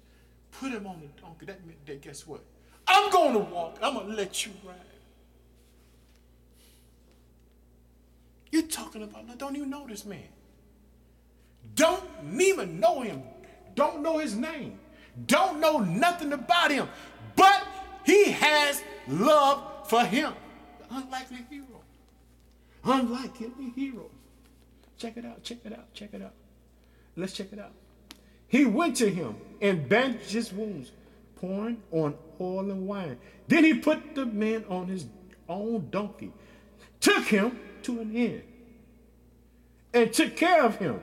put 0.52 0.72
him 0.72 0.86
on 0.86 1.02
the 1.02 1.22
donkey, 1.22 1.46
that 1.48 1.66
meant 1.66 1.86
that 1.86 2.02
guess 2.02 2.28
what? 2.28 2.44
I'm 2.88 3.12
going 3.12 3.34
to 3.34 3.40
walk. 3.40 3.78
I'm 3.82 3.96
going 3.96 4.08
to 4.08 4.14
let 4.14 4.46
you 4.46 4.52
ride. 4.64 4.76
You're 8.52 8.64
talking 8.64 9.02
about, 9.04 9.38
don't 9.38 9.56
even 9.56 9.70
know 9.70 9.88
this 9.88 10.06
man. 10.06 10.28
Don't 11.76 12.04
even 12.40 12.80
know 12.80 13.02
him. 13.02 13.24
Don't 13.76 14.02
know 14.02 14.18
his 14.18 14.36
name 14.36 14.78
don't 15.26 15.60
know 15.60 15.80
nothing 15.80 16.34
about 16.34 16.72
him, 16.72 16.88
but 17.36 17.68
he 18.06 18.32
has 18.32 18.84
love 19.08 19.88
for 19.88 20.04
him. 20.04 20.34
The 20.80 20.96
unlikely 20.96 21.46
hero. 21.50 21.66
Unlikely 22.84 23.52
hero. 23.76 24.10
Check 24.98 25.18
it 25.18 25.26
out, 25.26 25.44
check 25.44 25.60
it 25.66 25.74
out, 25.74 25.94
check 25.94 26.14
it 26.14 26.22
out. 26.22 26.34
Let's 27.16 27.34
check 27.34 27.52
it 27.52 27.60
out. 27.60 27.74
He 28.48 28.66
went 28.66 28.98
to 28.98 29.10
him 29.10 29.36
and 29.62 29.88
bandaged 29.88 30.32
his 30.32 30.52
wounds, 30.52 30.92
pouring 31.36 31.82
on 31.92 32.16
oil 32.40 32.70
and 32.72 32.88
wine. 32.88 33.18
Then 33.48 33.64
he 33.64 33.74
put 33.76 34.16
the 34.16 34.26
man 34.26 34.66
on 34.70 34.88
his 34.88 35.06
own 35.48 35.90
donkey, 35.90 36.32
took 37.00 37.26
him 37.26 37.60
to 37.84 38.00
an 38.00 38.16
inn, 38.16 38.44
and 39.94 40.14
took 40.14 40.36
care 40.36 40.64
of 40.64 40.78
him. 40.78 41.02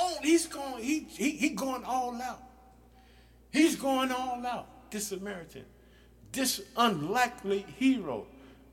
Now, 0.00 0.06
oh, 0.06 0.18
he's 0.22 0.46
going, 0.46 0.82
he, 0.82 1.00
he, 1.00 1.30
he 1.30 1.50
going 1.50 1.84
all 1.84 2.20
out. 2.22 2.42
He's 3.52 3.76
going 3.76 4.10
all 4.10 4.44
out, 4.46 4.90
this 4.90 5.08
Samaritan, 5.08 5.64
this 6.32 6.62
unlikely 6.76 7.66
hero, 7.76 8.26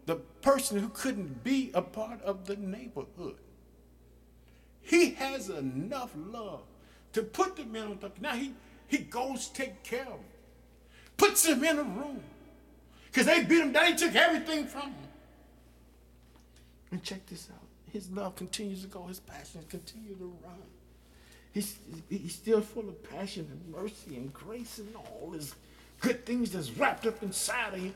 the 0.06 0.16
person 0.42 0.80
who 0.80 0.90
couldn't 0.90 1.44
be 1.44 1.72
a 1.74 1.82
part 1.82 2.22
of 2.22 2.46
the 2.46 2.56
neighborhood. 2.56 3.36
He 4.82 5.12
has 5.16 5.50
enough 5.50 6.12
love 6.16 6.62
to 7.13 7.24
put 7.24 7.58
the 7.58 7.66
man 7.66 7.88
on 7.88 7.98
top. 7.98 8.22
Now 8.22 8.36
he, 8.36 8.54
he 8.88 9.00
goes 9.00 9.48
take 9.50 9.84
care 9.84 10.04
of 10.04 10.08
him, 10.08 10.26
puts 11.18 11.46
him 11.46 11.63
in 11.63 11.80
a 11.80 11.84
room. 11.84 12.22
Because 13.08 13.26
they 13.26 13.44
beat 13.44 13.62
him 13.62 13.72
down, 13.74 13.88
he 13.88 13.96
took 13.96 14.16
everything 14.16 14.66
from 14.66 14.84
him. 14.84 15.10
And 16.92 17.04
check 17.04 17.26
this 17.26 17.50
out. 17.52 17.68
His 17.92 18.10
love 18.12 18.36
continues 18.36 18.84
to 18.84 18.88
go, 18.88 19.08
his 19.08 19.20
passion 19.20 19.66
continues 19.68 20.20
to 20.20 20.34
run. 20.46 20.77
He's, 21.58 21.76
he's 22.08 22.36
still 22.36 22.62
full 22.62 22.88
of 22.88 23.10
passion 23.10 23.48
and 23.50 23.76
mercy 23.76 24.15
and 24.15 24.32
grace 24.32 24.78
and 24.78 24.96
all 24.96 25.32
his 25.32 25.56
good 26.00 26.24
things 26.24 26.52
that's 26.52 26.70
wrapped 26.70 27.08
up 27.08 27.24
inside 27.24 27.74
of 27.74 27.80
him. 27.80 27.96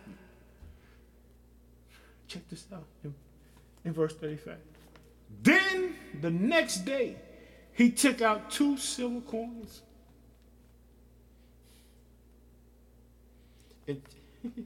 Check 2.27 2.49
this 2.49 2.65
out 2.73 2.87
in, 3.03 3.13
in 3.85 3.93
verse 3.93 4.15
35. 4.15 4.57
Then 5.43 5.93
the 6.21 6.31
next 6.31 6.85
day, 6.85 7.17
he 7.73 7.91
took 7.91 8.23
out 8.23 8.49
two 8.49 8.77
silver 8.77 9.21
coins. 9.21 9.83
And 13.87 14.01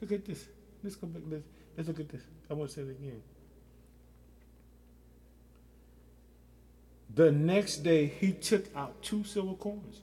look 0.00 0.12
at 0.12 0.24
this. 0.24 0.46
Let's 0.82 0.96
go 0.96 1.06
back. 1.06 1.22
Let's, 1.28 1.44
let's 1.76 1.88
look 1.88 2.00
at 2.00 2.08
this. 2.08 2.22
I 2.50 2.54
want 2.54 2.70
to 2.70 2.76
say 2.76 2.80
it 2.80 2.90
again. 2.92 3.20
The 7.14 7.32
next 7.32 7.78
day, 7.78 8.06
he 8.06 8.32
took 8.32 8.64
out 8.76 9.02
two 9.02 9.24
silver 9.24 9.54
coins 9.54 10.02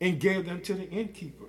and 0.00 0.20
gave 0.20 0.46
them 0.46 0.60
to 0.62 0.74
the 0.74 0.88
innkeeper. 0.88 1.46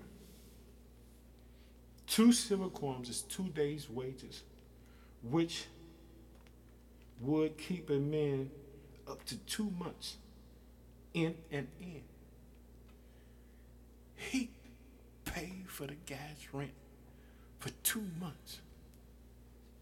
Two 2.07 2.31
silver 2.31 2.69
coins 2.69 3.09
is 3.09 3.21
two 3.21 3.49
days' 3.49 3.89
wages, 3.89 4.43
which 5.21 5.65
would 7.21 7.57
keep 7.57 7.89
a 7.89 7.99
man 7.99 8.49
up 9.07 9.23
to 9.25 9.37
two 9.37 9.71
months 9.77 10.17
in 11.13 11.35
and 11.51 11.67
in. 11.79 12.01
He 14.15 14.49
paid 15.25 15.65
for 15.67 15.87
the 15.87 15.95
gas 16.05 16.47
rent 16.51 16.71
for 17.59 17.69
two 17.83 18.05
months. 18.19 18.59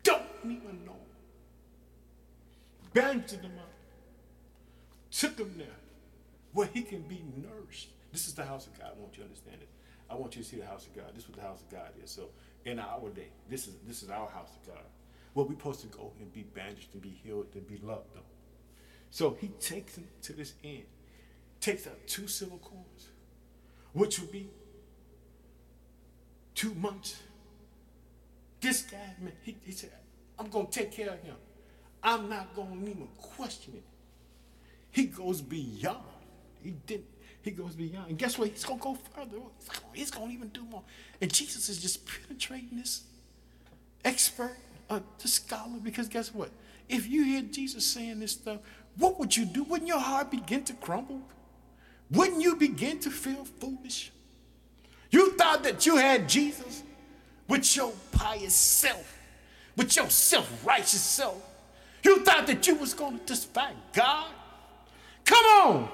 Don't 0.03 0.23
even 0.43 0.85
know. 0.85 0.95
Bandaged 2.93 3.41
the 3.41 3.47
up 3.47 3.74
took 5.17 5.37
him 5.37 5.53
there 5.57 5.67
where 6.53 6.67
he 6.67 6.81
can 6.81 7.01
be 7.01 7.23
nourished. 7.35 7.89
This 8.11 8.27
is 8.27 8.33
the 8.33 8.45
house 8.45 8.67
of 8.67 8.77
God. 8.79 8.91
I 8.95 8.99
want 8.99 9.13
you 9.13 9.23
to 9.23 9.29
understand 9.29 9.57
it. 9.61 9.69
I 10.09 10.15
want 10.15 10.35
you 10.35 10.43
to 10.43 10.47
see 10.47 10.57
the 10.57 10.65
house 10.65 10.85
of 10.85 10.95
God. 10.95 11.05
This 11.13 11.23
is 11.23 11.29
what 11.29 11.37
the 11.37 11.43
house 11.43 11.61
of 11.61 11.69
God 11.69 11.89
is. 12.03 12.11
So 12.11 12.29
in 12.65 12.79
our 12.79 13.09
day, 13.09 13.29
this 13.49 13.67
is 13.67 13.75
this 13.87 14.03
is 14.03 14.09
our 14.09 14.29
house 14.29 14.51
of 14.55 14.67
God. 14.67 14.83
Well, 15.33 15.45
we're 15.45 15.55
supposed 15.55 15.81
to 15.81 15.87
go 15.87 16.13
and 16.19 16.31
be 16.31 16.43
bandaged 16.43 16.93
and 16.93 17.01
be 17.01 17.09
healed 17.09 17.47
and 17.53 17.67
be 17.67 17.77
loved 17.77 18.13
though. 18.13 18.21
So 19.09 19.37
he 19.39 19.47
takes 19.59 19.97
him 19.97 20.07
to 20.23 20.33
this 20.33 20.53
end, 20.63 20.83
takes 21.59 21.87
out 21.87 21.97
two 22.07 22.27
silver 22.27 22.57
coins, 22.57 23.09
which 23.93 24.19
would 24.19 24.31
be 24.31 24.49
two 26.53 26.73
months. 26.75 27.21
This 28.61 28.83
guy, 28.83 29.15
man, 29.19 29.33
he, 29.43 29.57
he 29.63 29.71
said, 29.71 29.91
I'm 30.39 30.47
gonna 30.49 30.67
take 30.69 30.91
care 30.91 31.09
of 31.09 31.21
him. 31.21 31.35
I'm 32.03 32.29
not 32.29 32.55
gonna 32.55 32.81
even 32.81 33.07
question 33.17 33.73
it. 33.75 33.83
He 34.95 35.07
goes 35.07 35.41
beyond. 35.41 35.97
He 36.63 36.71
didn't. 36.71 37.09
He 37.41 37.51
goes 37.51 37.75
beyond. 37.75 38.11
And 38.11 38.17
guess 38.17 38.39
what? 38.39 38.47
He's 38.47 38.63
to 38.63 38.77
go 38.77 38.97
further. 39.13 39.39
He's 39.91 40.09
to 40.09 40.33
even 40.33 40.47
do 40.47 40.63
more. 40.63 40.83
And 41.19 41.31
Jesus 41.31 41.67
is 41.67 41.81
just 41.81 42.07
penetrating 42.07 42.77
this 42.77 43.03
expert, 44.05 44.55
uh, 44.89 45.01
the 45.21 45.27
scholar, 45.27 45.79
because 45.83 46.07
guess 46.07 46.33
what? 46.33 46.49
If 46.87 47.09
you 47.09 47.25
hear 47.25 47.41
Jesus 47.41 47.85
saying 47.85 48.21
this 48.21 48.31
stuff, 48.31 48.59
what 48.97 49.19
would 49.19 49.35
you 49.35 49.43
do? 49.43 49.63
Wouldn't 49.63 49.89
your 49.89 49.99
heart 49.99 50.31
begin 50.31 50.63
to 50.63 50.73
crumble? 50.73 51.21
Wouldn't 52.09 52.41
you 52.41 52.55
begin 52.55 52.97
to 52.99 53.11
feel 53.11 53.43
foolish? 53.43 54.13
You 55.11 55.33
thought 55.33 55.63
that 55.63 55.85
you 55.85 55.97
had 55.97 56.29
Jesus 56.29 56.83
with 57.49 57.75
your 57.75 57.91
pious 58.13 58.55
self, 58.55 59.19
with 59.75 59.93
your 59.97 60.09
self-righteous 60.09 61.01
self. 61.01 61.43
You 62.01 62.23
thought 62.23 62.47
that 62.47 62.65
you 62.65 62.75
was 62.75 62.93
to 62.93 63.19
defy 63.27 63.73
God. 63.91 64.27
Come 65.25 65.45
on. 65.45 65.89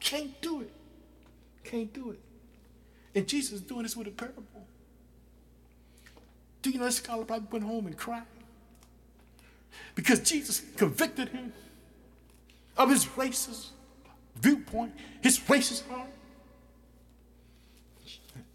Can't 0.00 0.40
do 0.40 0.60
it. 0.60 0.72
Can't 1.64 1.92
do 1.92 2.10
it. 2.10 2.20
And 3.14 3.26
Jesus 3.26 3.52
is 3.54 3.60
doing 3.62 3.84
this 3.84 3.96
with 3.96 4.08
a 4.08 4.10
parable. 4.10 4.42
Do 6.62 6.70
you 6.70 6.78
know 6.78 6.84
this 6.84 6.96
scholar 6.96 7.24
probably 7.24 7.48
went 7.50 7.64
home 7.64 7.86
and 7.86 7.96
cried? 7.96 8.24
Because 9.94 10.20
Jesus 10.20 10.62
convicted 10.76 11.28
him 11.30 11.52
of 12.76 12.90
his 12.90 13.06
racist 13.06 13.68
viewpoint, 14.36 14.92
his 15.22 15.38
racist 15.40 15.88
heart. 15.88 16.08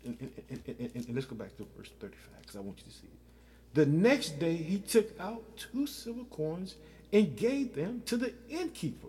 And, 0.04 0.32
and, 0.50 0.62
and, 0.68 0.92
and, 0.96 1.16
let's 1.16 1.28
go 1.28 1.36
back 1.36 1.56
to 1.58 1.68
verse 1.78 1.90
35 2.00 2.42
because 2.42 2.56
I 2.56 2.60
want 2.60 2.80
you 2.80 2.86
to 2.86 2.92
see 2.92 3.06
it. 3.06 3.76
The 3.76 3.86
next 3.86 4.40
day 4.40 4.56
he 4.56 4.80
took 4.80 5.20
out 5.20 5.44
two 5.56 5.86
silver 5.86 6.24
coins 6.32 6.76
and 7.14 7.36
gave 7.36 7.76
them 7.76 8.02
to 8.08 8.18
the 8.18 8.34
innkeeper. 8.50 9.08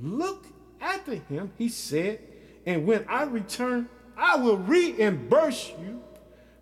Look 0.00 0.46
after 0.80 1.14
him, 1.14 1.52
he 1.58 1.68
said, 1.68 2.20
and 2.66 2.86
when 2.86 3.04
I 3.08 3.24
return, 3.24 3.88
I 4.16 4.36
will 4.36 4.56
reimburse 4.58 5.72
you 5.80 6.02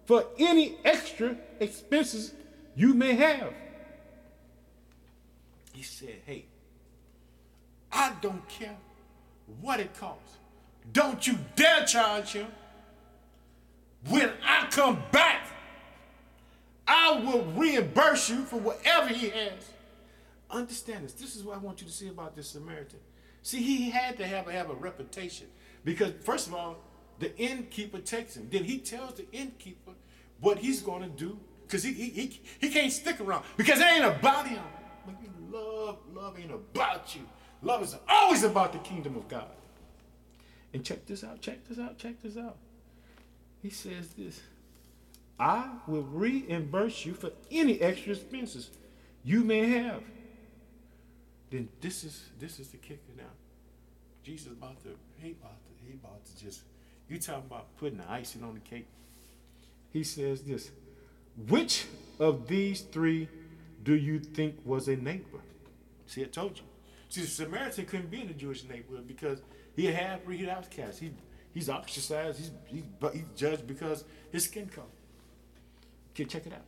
for 0.07 0.24
any 0.38 0.77
extra 0.85 1.37
expenses 1.61 2.33
you 2.74 2.94
may 2.94 3.14
have. 3.14 3.53
He 5.72 5.83
said, 5.83 6.16
Hey, 6.24 6.46
I 7.92 8.12
don't 8.20 8.46
care 8.48 8.77
what 9.61 9.81
it 9.81 9.94
costs. 9.98 10.37
Don't 10.92 11.27
you 11.27 11.38
dare 11.57 11.85
charge 11.85 12.33
him. 12.33 12.46
When 14.09 14.31
I 14.44 14.68
come 14.70 15.03
back, 15.11 15.46
I 16.87 17.20
will 17.20 17.44
reimburse 17.57 18.31
you 18.31 18.44
for 18.44 18.57
whatever 18.57 19.09
he 19.09 19.29
has. 19.29 19.70
Understand 20.51 21.05
this. 21.05 21.12
This 21.12 21.37
is 21.37 21.44
what 21.44 21.57
I 21.57 21.59
want 21.59 21.81
you 21.81 21.87
to 21.87 21.92
see 21.92 22.09
about 22.09 22.35
this 22.35 22.48
Samaritan. 22.48 23.01
See, 23.48 23.62
he 23.62 23.88
had 23.88 24.18
to 24.18 24.26
have, 24.26 24.46
have 24.46 24.68
a 24.68 24.74
reputation 24.74 25.46
because, 25.82 26.12
first 26.20 26.48
of 26.48 26.54
all, 26.54 26.84
the 27.18 27.34
innkeeper 27.38 27.98
takes 27.98 28.37
him. 28.37 28.46
Then 28.50 28.62
he 28.62 28.76
tells 28.76 29.14
the 29.14 29.24
innkeeper 29.32 29.92
what 30.40 30.58
he's 30.58 30.82
going 30.82 31.00
to 31.00 31.08
do 31.08 31.40
because 31.62 31.82
he, 31.82 31.94
he, 31.94 32.11
he, 32.11 32.42
he 32.61 32.68
can't 32.68 32.92
stick 32.92 33.18
around 33.22 33.44
because 33.56 33.80
it 33.80 33.87
ain't 33.87 34.04
about 34.04 34.48
him. 34.48 34.62
But 35.06 35.14
love, 35.50 35.96
love 36.12 36.38
ain't 36.38 36.50
about 36.50 37.16
you. 37.16 37.22
Love 37.62 37.82
is 37.84 37.96
always 38.06 38.42
about 38.42 38.74
the 38.74 38.80
kingdom 38.80 39.16
of 39.16 39.26
God. 39.28 39.48
And 40.74 40.84
check 40.84 41.06
this 41.06 41.24
out, 41.24 41.40
check 41.40 41.66
this 41.66 41.78
out, 41.78 41.96
check 41.96 42.20
this 42.20 42.37
out. 42.37 42.58
He 43.62 43.70
says 43.70 44.08
this 44.08 44.42
I 45.40 45.70
will 45.87 46.02
reimburse 46.02 47.06
you 47.06 47.14
for 47.14 47.30
any 47.50 47.80
extra 47.80 48.12
expenses 48.12 48.68
you 49.24 49.42
may 49.42 49.70
have 49.70 50.02
then 51.50 51.68
this 51.80 52.05
is 52.05 52.30
this 52.38 52.59
is 52.59 52.68
the 52.68 52.76
kicker 52.76 53.12
now. 53.16 53.24
Jesus 54.22 54.53
about 54.53 54.82
to 54.82 54.90
he 55.18 55.30
about 55.32 55.59
to 55.64 55.86
he 55.86 55.94
about 55.94 56.24
to 56.26 56.44
just 56.44 56.62
you 57.09 57.18
talking 57.18 57.44
about 57.46 57.76
putting 57.78 57.99
the 57.99 58.11
icing 58.11 58.42
on 58.42 58.55
the 58.55 58.61
cake. 58.61 58.86
He 59.90 60.05
says 60.05 60.42
this, 60.42 60.70
which 61.49 61.86
of 62.18 62.46
these 62.46 62.82
three 62.82 63.28
do 63.82 63.94
you 63.94 64.18
think 64.18 64.57
was 64.64 64.88
a 64.88 64.96
neighbor? 64.96 65.40
See, 66.07 66.22
I 66.22 66.26
told 66.26 66.59
you. 66.59 66.64
See, 67.09 67.22
the 67.22 67.26
Samaritan 67.26 67.86
couldn't 67.86 68.11
be 68.11 68.20
in 68.20 68.28
the 68.28 68.34
Jewish 68.34 68.64
neighborhood 68.64 69.07
because 69.07 69.40
he 69.74 69.86
had 69.86 70.24
breed 70.24 70.46
outcast. 70.49 71.01
He 71.01 71.12
he's 71.55 71.70
ostracized. 71.70 72.38
He's, 72.38 72.51
he's 72.66 72.84
he's 73.12 73.24
judged 73.34 73.66
because 73.66 74.05
his 74.30 74.44
skin 74.44 74.66
color. 74.66 74.86
Okay, 76.12 76.24
check 76.24 76.46
it 76.46 76.53
out. 76.53 76.64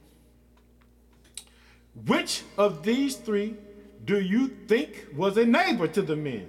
Which 2.06 2.42
of 2.56 2.82
these 2.84 3.16
three 3.16 3.56
do 4.04 4.20
you 4.20 4.48
think 4.48 5.06
was 5.14 5.36
a 5.36 5.44
neighbor 5.44 5.88
to 5.88 6.02
the 6.02 6.16
men 6.16 6.48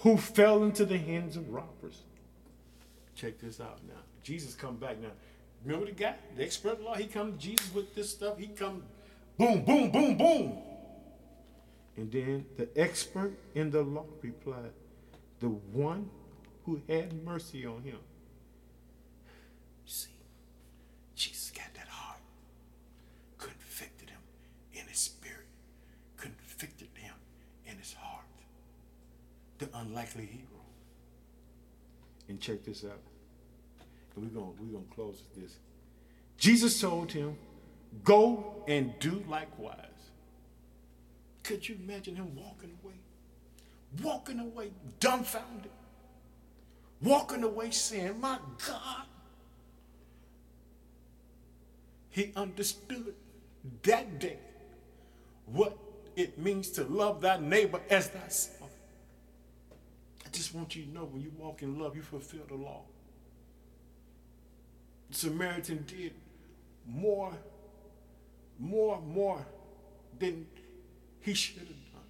who 0.00 0.16
fell 0.16 0.62
into 0.62 0.84
the 0.84 0.98
hands 0.98 1.36
of 1.36 1.48
robbers? 1.52 2.02
Check 3.14 3.40
this 3.40 3.60
out 3.60 3.80
now. 3.86 4.00
Jesus 4.22 4.54
come 4.54 4.76
back 4.76 5.00
now. 5.00 5.10
Remember 5.64 5.86
the 5.86 5.92
guy, 5.92 6.14
the 6.36 6.44
expert 6.44 6.80
law? 6.82 6.94
He 6.94 7.06
come 7.06 7.32
to 7.32 7.38
Jesus 7.38 7.74
with 7.74 7.94
this 7.94 8.10
stuff. 8.10 8.38
He 8.38 8.46
come, 8.46 8.82
boom, 9.36 9.64
boom, 9.64 9.90
boom, 9.90 10.16
boom. 10.16 10.58
And 11.96 12.12
then 12.12 12.46
the 12.56 12.68
expert 12.76 13.32
in 13.56 13.70
the 13.70 13.82
law 13.82 14.04
replied, 14.22 14.70
the 15.40 15.48
one 15.48 16.08
who 16.64 16.80
had 16.88 17.24
mercy 17.24 17.66
on 17.66 17.82
him. 17.82 17.98
You 19.84 19.92
see, 19.92 20.10
Jesus 21.16 21.50
got 21.50 21.74
that 21.74 21.88
heart, 21.88 22.20
convicted 23.36 24.10
him 24.10 24.20
in 24.74 24.86
his 24.86 24.98
spirit, 24.98 25.46
convicted 26.16 26.88
him 26.94 27.14
in 27.66 27.78
his 27.78 27.94
heart. 27.94 28.24
The 29.58 29.68
unlikely 29.74 30.26
hero. 30.26 30.62
And 32.28 32.40
check 32.40 32.64
this 32.64 32.84
out. 32.84 33.00
And 34.14 34.24
we're 34.24 34.40
gonna 34.40 34.52
we're 34.58 34.72
gonna 34.72 34.94
close 34.94 35.22
with 35.34 35.42
this. 35.42 35.56
Jesus 36.36 36.80
told 36.80 37.10
him, 37.10 37.36
Go 38.04 38.62
and 38.68 38.96
do 38.98 39.24
likewise. 39.28 39.76
Could 41.42 41.68
you 41.68 41.76
imagine 41.82 42.14
him 42.16 42.36
walking 42.36 42.76
away? 42.84 42.94
Walking 44.02 44.38
away, 44.38 44.70
dumbfounded. 45.00 45.70
Walking 47.02 47.42
away 47.42 47.70
saying, 47.70 48.20
My 48.20 48.38
God. 48.66 49.06
He 52.10 52.32
understood 52.36 53.14
that 53.82 54.18
day 54.18 54.38
what 55.46 55.76
it 56.16 56.38
means 56.38 56.70
to 56.70 56.84
love 56.84 57.20
thy 57.20 57.38
neighbor 57.38 57.80
as 57.90 58.08
thyself. 58.08 58.57
I 60.28 60.30
just 60.30 60.54
want 60.54 60.76
you 60.76 60.84
to 60.84 60.90
know 60.90 61.04
when 61.04 61.22
you 61.22 61.32
walk 61.38 61.62
in 61.62 61.78
love, 61.78 61.96
you 61.96 62.02
fulfill 62.02 62.42
the 62.46 62.54
law. 62.54 62.82
The 65.08 65.16
Samaritan 65.16 65.86
did 65.86 66.12
more, 66.86 67.32
more, 68.58 69.00
more 69.00 69.46
than 70.18 70.46
he 71.20 71.32
should 71.32 71.56
have 71.60 71.68
done. 71.68 72.02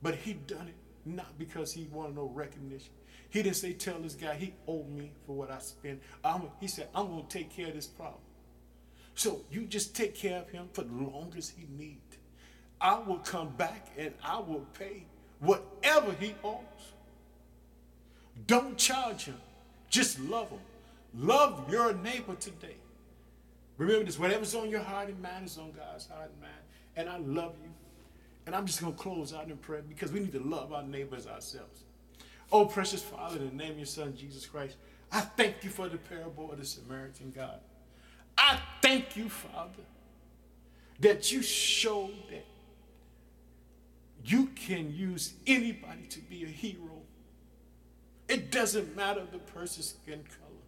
But 0.00 0.14
he 0.14 0.34
done 0.34 0.68
it 0.68 0.76
not 1.04 1.36
because 1.40 1.72
he 1.72 1.88
wanted 1.90 2.14
no 2.14 2.30
recognition. 2.32 2.92
He 3.30 3.42
didn't 3.42 3.56
say, 3.56 3.72
tell 3.72 3.98
this 3.98 4.14
guy 4.14 4.36
he 4.36 4.54
owed 4.68 4.88
me 4.88 5.10
for 5.26 5.34
what 5.34 5.50
I 5.50 5.58
spent. 5.58 6.00
I'm, 6.22 6.42
he 6.60 6.68
said, 6.68 6.86
I'm 6.94 7.08
going 7.08 7.26
to 7.26 7.38
take 7.38 7.50
care 7.50 7.66
of 7.66 7.74
this 7.74 7.86
problem. 7.88 8.20
So 9.16 9.40
you 9.50 9.62
just 9.62 9.96
take 9.96 10.14
care 10.14 10.38
of 10.38 10.50
him 10.50 10.68
for 10.72 10.82
the 10.82 10.94
longest 10.94 11.54
he 11.56 11.66
needs. 11.76 12.16
I 12.80 13.00
will 13.00 13.18
come 13.18 13.48
back 13.56 13.88
and 13.98 14.14
I 14.22 14.38
will 14.38 14.66
pay 14.78 15.04
whatever 15.40 16.12
he 16.20 16.36
owes. 16.44 16.60
Don't 18.46 18.76
charge 18.76 19.24
him. 19.24 19.36
Just 19.88 20.20
love 20.20 20.50
him. 20.50 20.60
Love 21.14 21.70
your 21.70 21.92
neighbor 21.94 22.34
today. 22.34 22.76
Remember 23.76 24.04
this, 24.04 24.18
whatever's 24.18 24.54
on 24.54 24.68
your 24.68 24.80
heart 24.80 25.08
and 25.08 25.20
mind 25.22 25.46
is 25.46 25.58
on 25.58 25.72
God's 25.72 26.06
heart 26.06 26.30
and 26.32 26.40
mind. 26.40 26.52
And 26.96 27.08
I 27.08 27.16
love 27.18 27.54
you. 27.62 27.70
And 28.46 28.54
I'm 28.54 28.66
just 28.66 28.80
going 28.80 28.92
to 28.94 28.98
close 28.98 29.32
out 29.32 29.48
in 29.48 29.56
prayer 29.56 29.82
because 29.88 30.12
we 30.12 30.20
need 30.20 30.32
to 30.32 30.40
love 30.40 30.72
our 30.72 30.82
neighbors 30.82 31.26
ourselves. 31.26 31.84
Oh, 32.52 32.66
precious 32.66 33.02
Father, 33.02 33.36
in 33.38 33.48
the 33.48 33.54
name 33.54 33.72
of 33.72 33.76
your 33.78 33.86
Son, 33.86 34.14
Jesus 34.16 34.44
Christ, 34.44 34.76
I 35.12 35.20
thank 35.20 35.62
you 35.62 35.70
for 35.70 35.88
the 35.88 35.98
parable 35.98 36.50
of 36.52 36.58
the 36.58 36.64
Samaritan 36.64 37.32
God. 37.34 37.60
I 38.36 38.58
thank 38.82 39.16
you, 39.16 39.28
Father, 39.28 39.82
that 41.00 41.32
you 41.32 41.42
showed 41.42 42.14
that 42.30 42.44
you 44.24 44.46
can 44.48 44.94
use 44.94 45.34
anybody 45.46 46.06
to 46.10 46.20
be 46.20 46.44
a 46.44 46.48
hero. 46.48 46.99
It 48.30 48.52
doesn't 48.52 48.94
matter 48.94 49.22
the 49.32 49.40
person's 49.40 49.96
skin 50.00 50.22
color. 50.22 50.62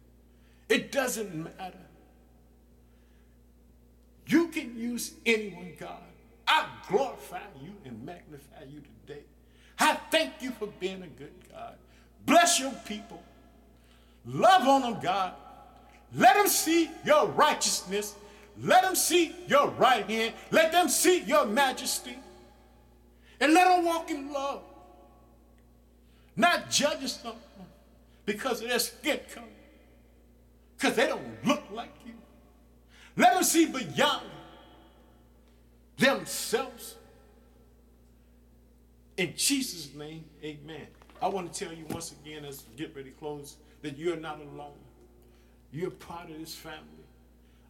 It 0.67 0.91
doesn't 0.91 1.33
matter. 1.33 1.77
You 4.27 4.49
can 4.49 4.77
use 4.77 5.13
anyone, 5.25 5.71
God. 5.79 6.03
I 6.45 6.67
glorify 6.89 7.39
you 7.61 7.71
and 7.85 8.05
magnify 8.05 8.63
you 8.69 8.81
today. 9.07 9.21
I 9.79 9.95
thank 10.11 10.33
you 10.41 10.51
for 10.51 10.67
being 10.81 11.03
a 11.03 11.07
good 11.07 11.31
God. 11.53 11.75
Bless 12.25 12.59
your 12.59 12.73
people. 12.85 13.23
Love 14.25 14.67
on 14.67 14.81
them, 14.81 15.01
God. 15.01 15.33
Let 16.15 16.35
them 16.35 16.47
see 16.47 16.91
your 17.05 17.27
righteousness. 17.27 18.15
Let 18.61 18.83
them 18.83 18.95
see 18.95 19.33
your 19.47 19.69
right 19.69 20.05
hand. 20.09 20.33
Let 20.51 20.73
them 20.73 20.89
see 20.89 21.21
your 21.21 21.45
majesty. 21.45 22.17
And 23.39 23.53
let 23.53 23.73
them 23.73 23.85
walk 23.85 24.11
in 24.11 24.33
love. 24.33 24.63
Not 26.35 26.69
judging 26.69 27.07
someone 27.07 27.39
because 28.25 28.61
of 28.61 28.69
their 28.69 28.79
skin 28.79 29.19
color. 29.33 29.47
Because 30.75 30.95
they 30.95 31.07
don't 31.07 31.45
look 31.45 31.63
like 31.71 31.93
you. 32.05 32.13
Let 33.15 33.35
them 33.35 33.43
see 33.43 33.67
beyond 33.67 34.25
themselves. 35.97 36.95
In 39.15 39.33
Jesus' 39.35 39.93
name, 39.93 40.25
amen. 40.43 40.87
I 41.21 41.27
want 41.27 41.53
to 41.53 41.65
tell 41.65 41.73
you 41.73 41.85
once 41.89 42.11
again 42.11 42.43
as 42.45 42.63
we 42.69 42.75
get 42.75 42.95
ready 42.95 43.11
to 43.11 43.15
close 43.15 43.57
that 43.81 43.97
you're 43.97 44.17
not 44.17 44.41
alone. 44.41 44.73
You're 45.71 45.91
part 45.91 46.29
of 46.29 46.39
this 46.39 46.55
family. 46.55 46.81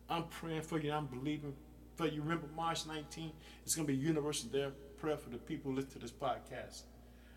I'm 0.10 0.24
praying 0.24 0.62
for 0.62 0.80
you. 0.80 0.92
I'm 0.92 1.08
believing 1.08 1.54
for 1.96 2.08
you. 2.08 2.22
Remember, 2.22 2.48
March 2.56 2.86
19th, 2.86 3.32
it's 3.66 3.76
going 3.76 3.88
to 3.88 3.94
be 3.94 4.00
universal 4.00 4.50
there 4.52 4.72
prayer 5.04 5.18
for 5.18 5.30
the 5.30 5.38
people 5.38 5.70
who 5.70 5.76
listen 5.76 5.92
to 5.92 6.00
this 6.00 6.12
podcast. 6.12 6.84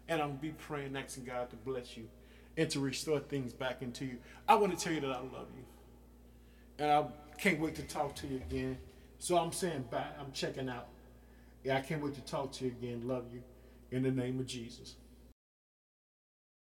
And 0.09 0.23
I'm 0.23 0.37
be 0.37 0.51
praying, 0.51 0.97
asking 0.97 1.25
God 1.25 1.51
to 1.51 1.57
bless 1.57 1.97
you 1.97 2.09
and 2.57 2.71
to 2.71 2.81
restore 2.81 3.21
things 3.21 3.53
back 3.53 3.83
into 3.83 4.05
you. 4.05 4.19
I 4.49 4.55
want 4.55 4.77
to 4.77 4.83
tell 4.83 4.93
you 4.93 5.01
that 5.01 5.11
I 5.11 5.21
love 5.21 5.49
you. 5.57 5.65
And 6.79 6.91
I 6.91 7.07
can't 7.39 7.61
wait 7.61 7.75
to 7.77 7.83
talk 7.83 8.15
to 8.17 8.27
you 8.27 8.37
again. 8.37 8.79
So 9.19 9.37
I'm 9.37 9.53
saying 9.53 9.87
bye. 9.91 10.07
I'm 10.21 10.33
checking 10.33 10.69
out. 10.69 10.89
Yeah, 11.65 11.79
I 11.79 11.81
can't 11.81 12.03
wait 12.03 12.15
to 12.15 12.21
talk 12.21 12.53
to 12.53 12.65
you 12.65 12.71
again. 12.71 13.07
Love 13.07 13.25
you 13.33 13.43
in 13.91 14.03
the 14.03 14.11
name 14.11 14.39
of 14.39 14.47
Jesus. 14.47 14.95